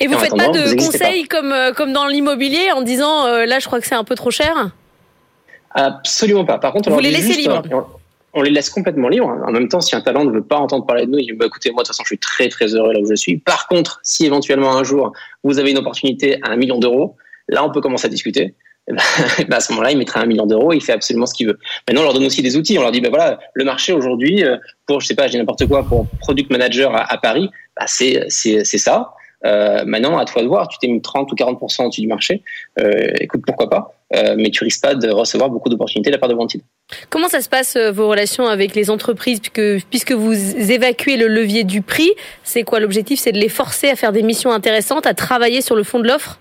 Et 0.00 0.06
vous 0.06 0.14
ne 0.14 0.18
faites 0.18 0.36
pas 0.36 0.48
de 0.48 0.74
conseils 0.74 1.24
comme, 1.24 1.52
euh, 1.52 1.72
comme 1.72 1.94
dans 1.94 2.06
l'immobilier 2.06 2.72
en 2.72 2.82
disant 2.82 3.26
euh, 3.26 3.46
là, 3.46 3.58
je 3.58 3.66
crois 3.66 3.80
que 3.80 3.86
c'est 3.86 3.94
un 3.94 4.04
peu 4.04 4.16
trop 4.16 4.30
cher? 4.30 4.72
Absolument 5.70 6.44
pas. 6.44 6.58
Par 6.58 6.72
contre, 6.72 6.90
on 6.90 6.94
vous 6.94 7.00
les 7.00 7.10
laissez 7.10 7.32
libres 7.32 7.62
on 8.34 8.42
les 8.42 8.50
laisse 8.50 8.70
complètement 8.70 9.08
libres. 9.08 9.36
En 9.46 9.52
même 9.52 9.68
temps, 9.68 9.80
si 9.80 9.94
un 9.94 10.00
talent 10.00 10.24
ne 10.24 10.30
veut 10.30 10.42
pas 10.42 10.58
entendre 10.58 10.86
parler 10.86 11.06
de 11.06 11.10
nous, 11.10 11.18
il 11.18 11.26
dit 11.26 11.32
bah, 11.32 11.46
écoutez, 11.46 11.70
moi, 11.70 11.82
de 11.82 11.86
toute 11.86 11.94
façon, 11.94 12.02
je 12.04 12.08
suis 12.08 12.18
très, 12.18 12.48
très 12.48 12.74
heureux 12.74 12.92
là 12.92 13.00
où 13.00 13.06
je 13.06 13.14
suis. 13.14 13.38
Par 13.38 13.68
contre, 13.68 14.00
si 14.02 14.26
éventuellement 14.26 14.76
un 14.76 14.84
jour, 14.84 15.12
vous 15.42 15.58
avez 15.58 15.70
une 15.70 15.78
opportunité 15.78 16.42
à 16.42 16.50
un 16.50 16.56
million 16.56 16.78
d'euros, 16.78 17.16
là, 17.48 17.64
on 17.64 17.70
peut 17.70 17.80
commencer 17.80 18.06
à 18.06 18.10
discuter. 18.10 18.54
Ben, 19.48 19.52
à 19.52 19.60
ce 19.60 19.70
moment-là, 19.72 19.92
il 19.92 19.98
mettra 19.98 20.20
un 20.20 20.26
million 20.26 20.44
d'euros, 20.44 20.72
il 20.72 20.82
fait 20.82 20.92
absolument 20.92 21.26
ce 21.26 21.34
qu'il 21.34 21.46
veut. 21.46 21.58
Maintenant, 21.86 22.02
on 22.02 22.04
leur 22.04 22.14
donne 22.14 22.26
aussi 22.26 22.42
des 22.42 22.56
outils. 22.56 22.76
On 22.78 22.82
leur 22.82 22.90
dit, 22.90 23.00
ben 23.00 23.10
voilà, 23.10 23.38
le 23.54 23.64
marché 23.64 23.92
aujourd'hui, 23.92 24.42
pour, 24.86 25.00
je 25.00 25.06
sais 25.06 25.14
pas, 25.14 25.28
je 25.28 25.32
dis 25.32 25.38
n'importe 25.38 25.68
quoi, 25.68 25.84
pour 25.84 26.08
product 26.18 26.50
manager 26.50 26.92
à, 26.92 27.16
Paris, 27.18 27.48
bah, 27.76 27.84
c'est, 27.86 28.28
ça. 28.28 29.14
Euh, 29.44 29.84
maintenant, 29.84 30.18
à 30.18 30.24
toi 30.24 30.42
de 30.42 30.48
voir, 30.48 30.68
tu 30.68 30.78
t'es 30.78 30.88
mis 30.88 31.00
30 31.00 31.30
ou 31.32 31.34
40% 31.34 31.84
au-dessus 31.84 32.00
du 32.00 32.06
marché. 32.06 32.42
Euh, 32.80 33.12
écoute, 33.20 33.42
pourquoi 33.46 33.68
pas 33.68 33.94
euh, 34.01 34.01
Mais 34.36 34.50
tu 34.50 34.64
risques 34.64 34.82
pas 34.82 34.94
de 34.94 35.08
recevoir 35.10 35.50
beaucoup 35.50 35.68
d'opportunités 35.68 36.10
de 36.10 36.14
la 36.14 36.18
part 36.18 36.28
de 36.28 36.34
Wanted. 36.34 36.60
Comment 37.08 37.28
ça 37.28 37.40
se 37.40 37.48
passe 37.48 37.76
vos 37.76 38.08
relations 38.08 38.46
avec 38.46 38.74
les 38.74 38.90
entreprises 38.90 39.40
puisque, 39.40 39.86
puisque 39.88 40.12
vous 40.12 40.34
évacuez 40.70 41.16
le 41.16 41.28
levier 41.28 41.64
du 41.64 41.80
prix 41.80 42.10
C'est 42.44 42.62
quoi 42.62 42.80
l'objectif 42.80 43.20
C'est 43.20 43.32
de 43.32 43.38
les 43.38 43.48
forcer 43.48 43.88
à 43.88 43.96
faire 43.96 44.12
des 44.12 44.22
missions 44.22 44.52
intéressantes, 44.52 45.06
à 45.06 45.14
travailler 45.14 45.62
sur 45.62 45.76
le 45.76 45.82
fond 45.82 46.00
de 46.00 46.08
l'offre? 46.08 46.38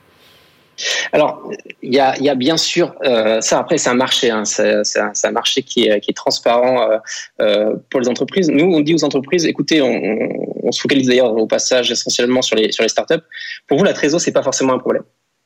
Alors, 1.11 1.49
il 1.81 1.93
y 1.93 1.99
a, 1.99 2.17
y 2.19 2.29
a, 2.29 2.35
bien 2.35 2.57
sûr 2.57 2.93
euh, 3.03 3.41
ça. 3.41 3.59
Après, 3.59 3.77
c'est 3.77 3.89
un 3.89 3.95
marché. 3.95 4.29
Hein, 4.29 4.45
c'est 4.45 4.99
un, 4.99 5.11
un, 5.23 5.31
marché 5.31 5.63
qui 5.63 5.87
est, 5.87 5.99
qui 5.99 6.11
est 6.11 6.15
transparent 6.15 6.89
euh, 6.89 6.97
euh, 7.41 7.75
pour 7.89 7.99
les 7.99 8.07
entreprises. 8.07 8.49
Nous, 8.49 8.65
on 8.65 8.79
dit 8.79 8.95
aux 8.95 9.03
entreprises 9.03 9.45
écoutez, 9.45 9.81
on, 9.81 10.19
on 10.63 10.71
se 10.71 10.81
focalise 10.81 11.07
d'ailleurs 11.07 11.35
au 11.35 11.47
passage 11.47 11.91
essentiellement 11.91 12.41
sur 12.41 12.55
les 12.55 12.71
sur 12.71 12.83
les 12.83 12.89
startups. 12.89 13.23
Pour 13.67 13.77
vous, 13.77 13.83
la 13.83 13.93
trésor, 13.93 14.19
c'est 14.19 14.31
pas 14.31 14.43
forcément 14.43 14.73
un 14.73 14.79
problème. 14.79 15.03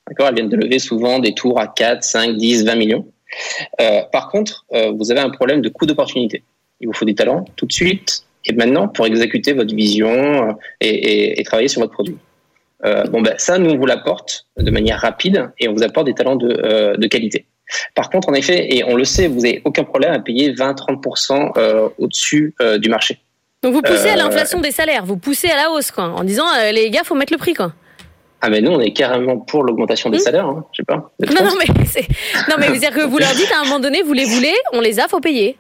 D'accord 0.08 0.28
Elles 0.28 0.36
viennent 0.36 0.50
de 0.50 0.58
lever 0.58 0.80
souvent 0.80 1.20
des 1.20 1.34
tours 1.34 1.60
à 1.60 1.68
4, 1.68 2.04
5, 2.04 2.38
10, 2.38 2.66
20 2.66 2.76
millions. 2.76 3.08
Euh, 3.82 4.02
par 4.12 4.30
contre, 4.30 4.66
euh, 4.74 4.92
vous 4.92 5.12
avez 5.12 5.20
un 5.20 5.30
problème 5.30 5.62
de 5.62 5.70
coût 5.70 5.86
d'opportunité. 5.86 6.44
Il 6.80 6.88
vous 6.88 6.94
faut 6.94 7.06
des 7.06 7.16
talents 7.16 7.46
tout 7.56 7.66
de 7.66 7.74
suite 7.74 8.24
et 8.46 8.54
maintenant 8.54 8.88
pour 8.88 9.08
exécuter 9.08 9.54
votre 9.54 9.74
vision 9.74 10.50
euh, 10.50 10.54
et, 10.82 10.90
et, 10.90 11.40
et 11.40 11.44
travailler 11.44 11.68
sur 11.68 11.82
votre 11.82 11.94
produit. 11.94 12.18
Euh, 12.86 13.06
bon 13.06 13.22
ben 13.22 13.34
ça, 13.38 13.58
nous 13.58 13.72
on 13.72 13.78
vous 13.78 13.86
l'apporte 13.86 14.48
de 14.58 14.70
manière 14.70 15.00
rapide 15.00 15.50
et 15.60 15.68
on 15.68 15.74
vous 15.74 15.84
apporte 15.84 16.06
des 16.06 16.14
talents 16.14 16.36
de, 16.36 16.62
euh, 16.64 16.98
de 16.98 17.08
qualité. 17.08 17.46
Par 17.96 18.12
contre, 18.12 18.30
en 18.30 18.34
effet, 18.34 18.76
et 18.76 18.84
on 18.84 18.96
le 18.96 19.06
sait, 19.06 19.28
vous 19.28 19.40
n'avez 19.40 19.62
aucun 19.66 19.84
problème 19.84 20.14
à 20.14 20.20
payer 20.20 20.54
20-30% 20.54 21.54
euh, 21.58 21.90
au-dessus 21.98 22.54
euh, 22.62 22.78
du 22.78 22.90
marché. 22.90 23.18
Donc 23.64 23.74
vous 23.74 23.82
poussez 23.82 24.10
à 24.10 24.16
l'inflation 24.16 24.62
des 24.62 24.70
salaires, 24.70 25.04
vous 25.04 25.18
poussez 25.18 25.50
à 25.50 25.56
la 25.56 25.72
hausse, 25.72 25.90
quoi, 25.90 26.04
en 26.04 26.24
disant 26.24 26.46
les 26.72 26.92
gars, 26.92 27.02
faut 27.04 27.16
mettre 27.16 27.34
le 27.34 27.40
prix, 27.40 27.56
quoi. 27.56 27.74
Ah 28.42 28.50
mais 28.50 28.62
nous 28.62 28.72
on 28.72 28.80
est 28.80 28.92
carrément 28.92 29.38
pour 29.38 29.64
l'augmentation 29.64 30.10
des 30.10 30.18
mmh. 30.18 30.22
salaires, 30.22 30.48
hein, 30.48 30.66
je 30.72 30.78
sais 30.78 30.86
pas. 30.86 31.12
Non 31.34 31.46
non 31.46 31.56
mais 31.58 31.66
non 32.50 32.56
mais 32.60 32.80
que 32.80 33.06
vous 33.06 33.18
leur 33.18 33.34
dites 33.34 33.52
à 33.52 33.62
un 33.62 33.64
moment 33.64 33.80
donné 33.80 34.02
vous 34.02 34.14
les 34.14 34.26
voulez, 34.26 34.54
on 34.74 34.82
les 34.82 35.00
a, 35.00 35.08
faut 35.08 35.20
payer. 35.20 35.58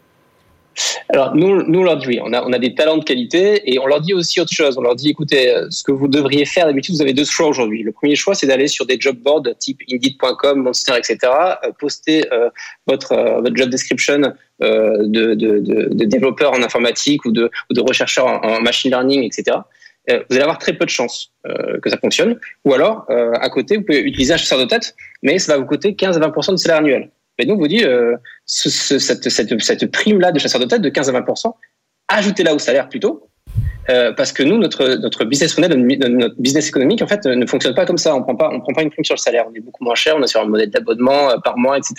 Alors, 1.10 1.36
nous, 1.36 1.64
nous, 1.64 1.80
on 1.80 1.84
leur 1.84 1.98
dit 1.98 2.08
oui, 2.08 2.20
on 2.22 2.34
a, 2.34 2.44
on 2.44 2.52
a 2.52 2.60
des 2.60 2.76
talents 2.76 2.98
de 2.98 3.04
qualité 3.04 3.72
et 3.72 3.80
on 3.80 3.86
leur 3.86 4.02
dit 4.02 4.14
aussi 4.14 4.42
autre 4.42 4.52
chose. 4.52 4.78
On 4.78 4.82
leur 4.82 4.96
dit, 4.96 5.10
écoutez, 5.10 5.54
ce 5.70 5.84
que 5.84 5.92
vous 5.92 6.08
devriez 6.08 6.46
faire, 6.46 6.66
d'habitude, 6.66 6.96
vous 6.96 7.02
avez 7.02 7.14
deux 7.14 7.26
choix 7.26 7.48
aujourd'hui. 7.48 7.84
Le 7.84 7.92
premier 7.92 8.16
choix, 8.16 8.36
c'est 8.36 8.48
d'aller 8.48 8.68
sur 8.68 8.86
des 8.86 8.98
job 9.00 9.18
boards 9.18 9.44
type 9.58 9.80
Indeed.com, 9.92 10.62
Monster, 10.62 10.94
etc., 10.98 11.18
euh, 11.64 11.72
poster 11.80 12.26
euh, 12.34 12.50
votre, 12.88 13.14
euh, 13.14 13.42
votre 13.42 13.56
job 13.56 13.70
description 13.70 14.34
euh, 14.62 14.98
de, 15.04 15.34
de, 15.34 15.60
de, 15.60 15.94
de, 15.94 16.06
développeur 16.06 16.54
en 16.54 16.62
informatique 16.62 17.26
ou 17.26 17.32
de, 17.32 17.50
ou 17.70 17.74
de 17.74 17.82
rechercheur 17.82 18.26
en, 18.26 18.42
en 18.44 18.62
machine 18.62 18.92
learning, 18.92 19.24
etc. 19.24 19.58
Euh, 20.10 20.24
vous 20.30 20.36
allez 20.36 20.44
avoir 20.44 20.60
très 20.60 20.74
peu 20.74 20.86
de 20.86 20.90
chances 20.90 21.32
euh, 21.48 21.80
que 21.80 21.90
ça 21.90 21.98
fonctionne. 21.98 22.40
Ou 22.64 22.74
alors, 22.74 23.06
à 23.10 23.50
côté, 23.50 23.78
vous 23.78 23.84
pouvez 23.84 24.02
utiliser 24.02 24.34
un 24.34 24.38
chasseur 24.38 24.60
de 24.60 24.66
tête, 24.66 24.96
mais 25.24 25.40
ça 25.40 25.54
va 25.54 25.60
vous 25.60 25.66
coûter 25.66 25.96
15 25.96 26.18
à 26.18 26.20
20% 26.20 26.52
de 26.52 26.56
salaire 26.58 26.78
annuel. 26.78 27.10
Mais 27.38 27.46
nous, 27.46 27.56
on 27.56 27.58
vous 27.58 27.68
dit, 27.68 27.84
euh, 27.84 28.16
ce, 28.46 28.70
ce, 28.70 29.00
cette, 29.00 29.30
cette, 29.30 29.62
cette 29.62 29.92
prime-là 29.92 30.32
de 30.32 30.40
chasseur 30.40 30.62
de 30.62 30.66
tête 30.66 30.82
de 30.82 30.90
15 30.90 31.10
à 31.10 31.20
20%, 31.20 31.54
ajoutez-la 32.08 32.54
au 32.54 32.60
salaire 32.60 32.88
plutôt. 32.88 33.25
Euh, 33.90 34.12
parce 34.14 34.32
que 34.32 34.42
nous, 34.42 34.58
notre, 34.58 34.96
notre 34.96 35.26
business 35.26 35.58
model, 35.58 35.80
notre 36.10 36.36
business 36.40 36.68
économique, 36.68 37.02
en 37.02 37.08
fait, 37.08 37.26
ne 37.26 37.46
fonctionne 37.46 37.76
pas 37.76 37.86
comme 37.86 37.98
ça. 37.98 38.16
On 38.16 38.24
prend 38.24 38.36
pas, 38.36 38.50
on 38.52 38.60
prend 38.60 38.74
pas 38.74 38.82
une 38.82 38.90
prime 38.90 39.06
sur 39.06 39.16
le 39.16 39.20
salaire. 39.20 39.46
On 39.50 39.54
est 39.54 39.60
beaucoup 39.60 39.84
moins 39.84 39.96
cher. 39.96 40.16
On 40.18 40.24
est 40.24 40.28
sur 40.28 40.42
un 40.42 40.46
modèle 40.46 40.70
d'abonnement 40.70 41.30
euh, 41.30 41.38
par 41.44 41.58
mois, 41.58 41.78
etc. 41.78 41.96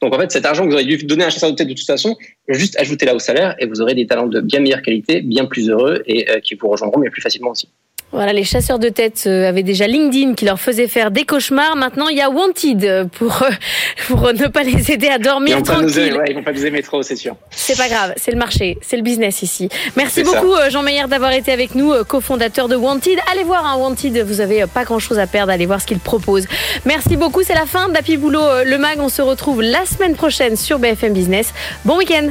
Donc, 0.00 0.14
en 0.14 0.18
fait, 0.18 0.32
cet 0.32 0.44
argent 0.44 0.64
que 0.64 0.68
vous 0.68 0.74
auriez 0.74 0.96
dû 0.96 1.04
donner 1.04 1.24
à 1.24 1.28
un 1.28 1.30
chasseur 1.30 1.50
de 1.50 1.56
tête 1.56 1.68
de 1.68 1.74
toute 1.74 1.86
façon, 1.86 2.16
juste 2.48 2.78
ajoutez-la 2.78 3.14
au 3.14 3.18
salaire 3.18 3.54
et 3.58 3.66
vous 3.66 3.80
aurez 3.80 3.94
des 3.94 4.06
talents 4.06 4.26
de 4.26 4.40
bien 4.40 4.60
meilleure 4.60 4.82
qualité, 4.82 5.22
bien 5.22 5.44
plus 5.44 5.70
heureux 5.70 6.02
et 6.06 6.28
euh, 6.30 6.40
qui 6.40 6.54
vous 6.56 6.68
rejoindront 6.68 7.00
bien 7.00 7.10
plus 7.10 7.22
facilement 7.22 7.50
aussi. 7.50 7.68
Voilà, 8.12 8.34
les 8.34 8.44
chasseurs 8.44 8.78
de 8.78 8.90
tête 8.90 9.26
avaient 9.26 9.62
déjà 9.62 9.86
LinkedIn 9.86 10.34
qui 10.34 10.44
leur 10.44 10.60
faisait 10.60 10.86
faire 10.86 11.10
des 11.10 11.24
cauchemars. 11.24 11.76
Maintenant, 11.76 12.08
il 12.08 12.18
y 12.18 12.20
a 12.20 12.28
Wanted 12.28 13.08
pour, 13.08 13.42
pour 14.06 14.32
ne 14.34 14.48
pas 14.48 14.62
les 14.62 14.92
aider 14.92 15.08
à 15.08 15.18
dormir 15.18 15.58
ils 15.58 15.62
tranquille. 15.62 16.12
Nous, 16.12 16.18
ouais, 16.18 16.26
ils 16.28 16.34
vont 16.34 16.42
pas 16.42 16.52
nous 16.52 16.66
aimer 16.66 16.82
trop, 16.82 17.02
c'est 17.02 17.16
sûr. 17.16 17.36
C'est 17.50 17.76
pas 17.76 17.88
grave, 17.88 18.12
c'est 18.16 18.30
le 18.30 18.36
marché, 18.36 18.78
c'est 18.82 18.96
le 18.96 19.02
business 19.02 19.42
ici. 19.42 19.70
Merci 19.96 20.24
beaucoup 20.24 20.54
ça. 20.54 20.68
Jean 20.68 20.82
Meyer 20.82 21.06
d'avoir 21.08 21.32
été 21.32 21.52
avec 21.52 21.74
nous, 21.74 21.92
cofondateur 22.04 22.68
de 22.68 22.76
Wanted. 22.76 23.18
Allez 23.32 23.44
voir 23.44 23.66
un 23.66 23.74
hein, 23.74 23.78
Wanted, 23.78 24.18
vous 24.26 24.42
avez 24.42 24.66
pas 24.66 24.84
grand 24.84 24.98
chose 24.98 25.18
à 25.18 25.26
perdre, 25.26 25.50
allez 25.50 25.66
voir 25.66 25.80
ce 25.80 25.86
qu'il 25.86 25.98
propose. 25.98 26.46
Merci 26.84 27.16
beaucoup, 27.16 27.42
c'est 27.42 27.54
la 27.54 27.66
fin 27.66 27.88
d'Happy 27.88 28.18
Boulot 28.18 28.64
le 28.64 28.76
mag. 28.76 28.98
On 29.00 29.08
se 29.08 29.22
retrouve 29.22 29.62
la 29.62 29.86
semaine 29.86 30.14
prochaine 30.16 30.56
sur 30.56 30.78
BFM 30.78 31.14
Business. 31.14 31.54
Bon 31.86 31.96
week-end. 31.96 32.28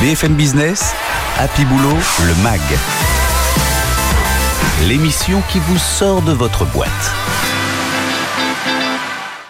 BFM 0.00 0.34
Business, 0.34 0.94
Happy 1.38 1.64
Boulot 1.64 1.96
le 2.26 2.42
mag 2.42 2.60
l'émission 4.86 5.42
qui 5.50 5.58
vous 5.60 5.78
sort 5.78 6.20
de 6.22 6.32
votre 6.32 6.64
boîte. 6.66 7.23